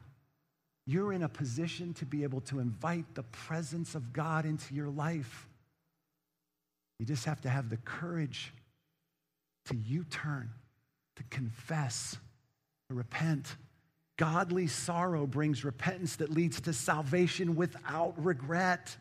you're 0.88 1.14
in 1.14 1.22
a 1.22 1.30
position 1.30 1.94
to 1.96 2.06
be 2.06 2.24
able 2.24 2.42
to 2.42 2.60
invite 2.60 3.14
the 3.14 3.24
presence 3.24 3.94
of 3.94 4.12
God 4.12 4.46
into 4.46 4.74
your 4.74 4.90
life. 4.90 5.48
You 7.02 7.08
just 7.08 7.26
have 7.26 7.42
to 7.42 7.50
have 7.50 7.72
the 7.72 7.78
courage 7.78 8.54
to 9.66 9.76
U 9.76 10.06
turn, 10.12 10.52
to 11.16 11.24
confess, 11.32 12.16
to 12.90 12.96
repent. 12.96 13.56
Godly 14.18 14.68
sorrow 14.68 15.26
brings 15.26 15.66
repentance 15.66 16.18
that 16.18 16.30
leads 16.30 16.62
to 16.62 16.74
salvation 16.74 17.56
without 17.56 18.24
regret. 18.24 18.96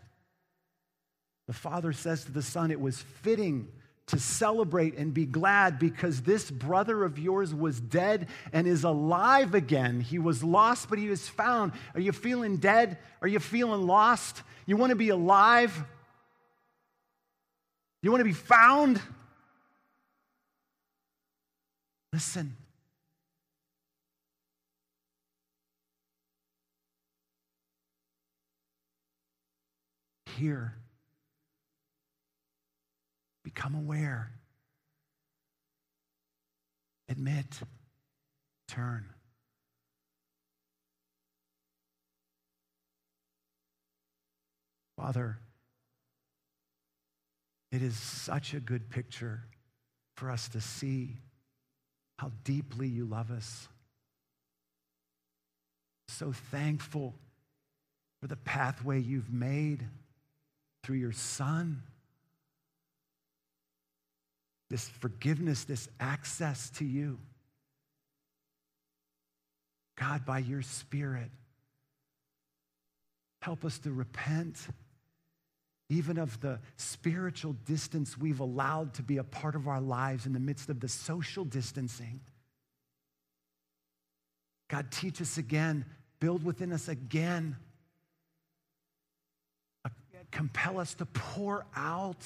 The 1.46 1.53
Father 1.53 1.92
says 1.92 2.24
to 2.24 2.32
the 2.32 2.40
Son, 2.40 2.70
It 2.70 2.80
was 2.80 3.03
fitting 3.20 3.68
to 4.07 4.18
celebrate 4.18 4.96
and 4.96 5.12
be 5.12 5.26
glad 5.26 5.78
because 5.78 6.22
this 6.22 6.51
brother 6.51 7.05
of 7.05 7.18
yours 7.18 7.55
was 7.55 7.78
dead 7.82 8.28
and 8.55 8.66
is 8.66 8.84
alive 8.84 9.55
again. 9.55 10.01
He 10.01 10.18
was 10.18 10.42
lost, 10.42 10.88
but 10.88 10.98
he 10.98 11.11
was 11.11 11.28
found. 11.28 11.72
Are 11.94 12.01
you 12.01 12.12
feeling 12.12 12.57
dead? 12.57 12.96
Are 13.20 13.28
you 13.28 13.40
feeling 13.40 13.86
lost? 13.86 14.42
You 14.64 14.78
want 14.78 14.88
to 14.88 14.96
be 14.96 15.11
alive? 15.11 15.84
You 18.03 18.11
want 18.11 18.20
to 18.20 18.24
be 18.24 18.32
found? 18.32 19.01
Listen. 22.12 22.57
Hear. 30.36 30.74
Become 33.44 33.74
aware. 33.74 34.32
Admit. 37.09 37.61
Turn. 38.68 39.05
Father, 44.96 45.38
it 47.73 47.83
is 47.83 47.97
such 47.97 48.55
a 48.55 48.61
good 48.61 48.91
picture 48.91 49.43
for 50.16 50.31
us 50.31 50.49
to 50.49 50.61
see 50.61 51.16
how 52.18 52.31
deeply 52.45 52.89
you 52.89 53.05
love 53.05 53.31
us. 53.31 53.68
So 56.09 56.33
thankful 56.51 57.14
for 58.21 58.27
the 58.27 58.37
pathway 58.37 59.01
you've 59.01 59.33
made 59.33 59.87
through 60.83 60.97
your 60.97 61.12
Son. 61.12 61.83
This 64.68 64.89
forgiveness, 64.89 65.64
this 65.64 65.89
access 65.99 66.71
to 66.71 66.85
you. 66.85 67.18
God, 69.99 70.25
by 70.25 70.41
your 70.41 70.62
Spirit, 70.62 71.31
help 73.43 73.64
us 73.64 73.79
to 73.81 73.93
repent 73.93 74.57
even 75.91 76.18
of 76.18 76.41
the 76.41 76.61
spiritual 76.76 77.53
distance 77.66 78.16
we've 78.16 78.41
allowed 78.41 78.95
to 78.95 79.03
be 79.03 79.18
a 79.18 79.24
part 79.24 79.57
of 79.57 79.68
our 79.68 79.80
lives 79.80 80.24
in 80.24 80.32
the 80.32 80.41
midst 80.41 80.70
of 80.70 80.80
the 80.80 80.88
social 80.88 81.45
distancing. 81.45 82.20
God, 84.68 84.93
teach 84.93 85.20
us 85.20 85.36
again, 85.36 85.84
build 86.20 86.45
within 86.45 86.72
us 86.72 86.88
again, 86.88 87.57
compel 90.30 90.78
us 90.78 90.95
to 90.95 91.07
pour 91.07 91.66
out 91.74 92.24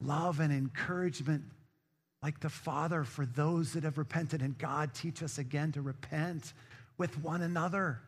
love 0.00 0.38
and 0.38 0.52
encouragement 0.52 1.42
like 2.22 2.38
the 2.38 2.48
Father 2.48 3.02
for 3.02 3.26
those 3.26 3.72
that 3.72 3.82
have 3.82 3.98
repented. 3.98 4.40
And 4.40 4.56
God, 4.56 4.94
teach 4.94 5.20
us 5.20 5.38
again 5.38 5.72
to 5.72 5.82
repent 5.82 6.52
with 6.96 7.18
one 7.18 7.42
another. 7.42 8.00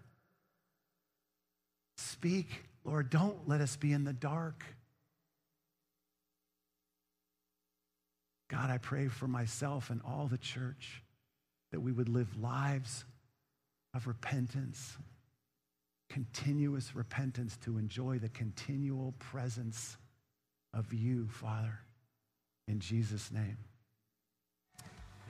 Speak, 1.97 2.65
Lord. 2.85 3.11
Don't 3.11 3.49
let 3.49 3.61
us 3.61 3.77
be 3.77 3.93
in 3.93 4.05
the 4.05 4.13
dark. 4.13 4.65
God, 8.49 8.71
I 8.71 8.79
pray 8.79 9.09
for 9.09 9.27
myself 9.27 9.91
and 9.91 10.01
all 10.07 10.27
the 10.27 10.39
church 10.39 11.03
that 11.73 11.81
we 11.81 11.91
would 11.91 12.09
live 12.09 12.41
lives 12.41 13.05
of 13.95 14.07
repentance, 14.07 14.97
continuous 16.09 16.95
repentance 16.95 17.57
to 17.65 17.79
enjoy 17.79 18.19
the 18.19 18.29
continual 18.29 19.13
presence 19.19 19.97
of 20.73 20.93
you, 20.93 21.27
Father. 21.29 21.81
In 22.69 22.81
Jesus' 22.81 23.31
name, 23.33 23.59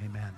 amen. 0.05 0.35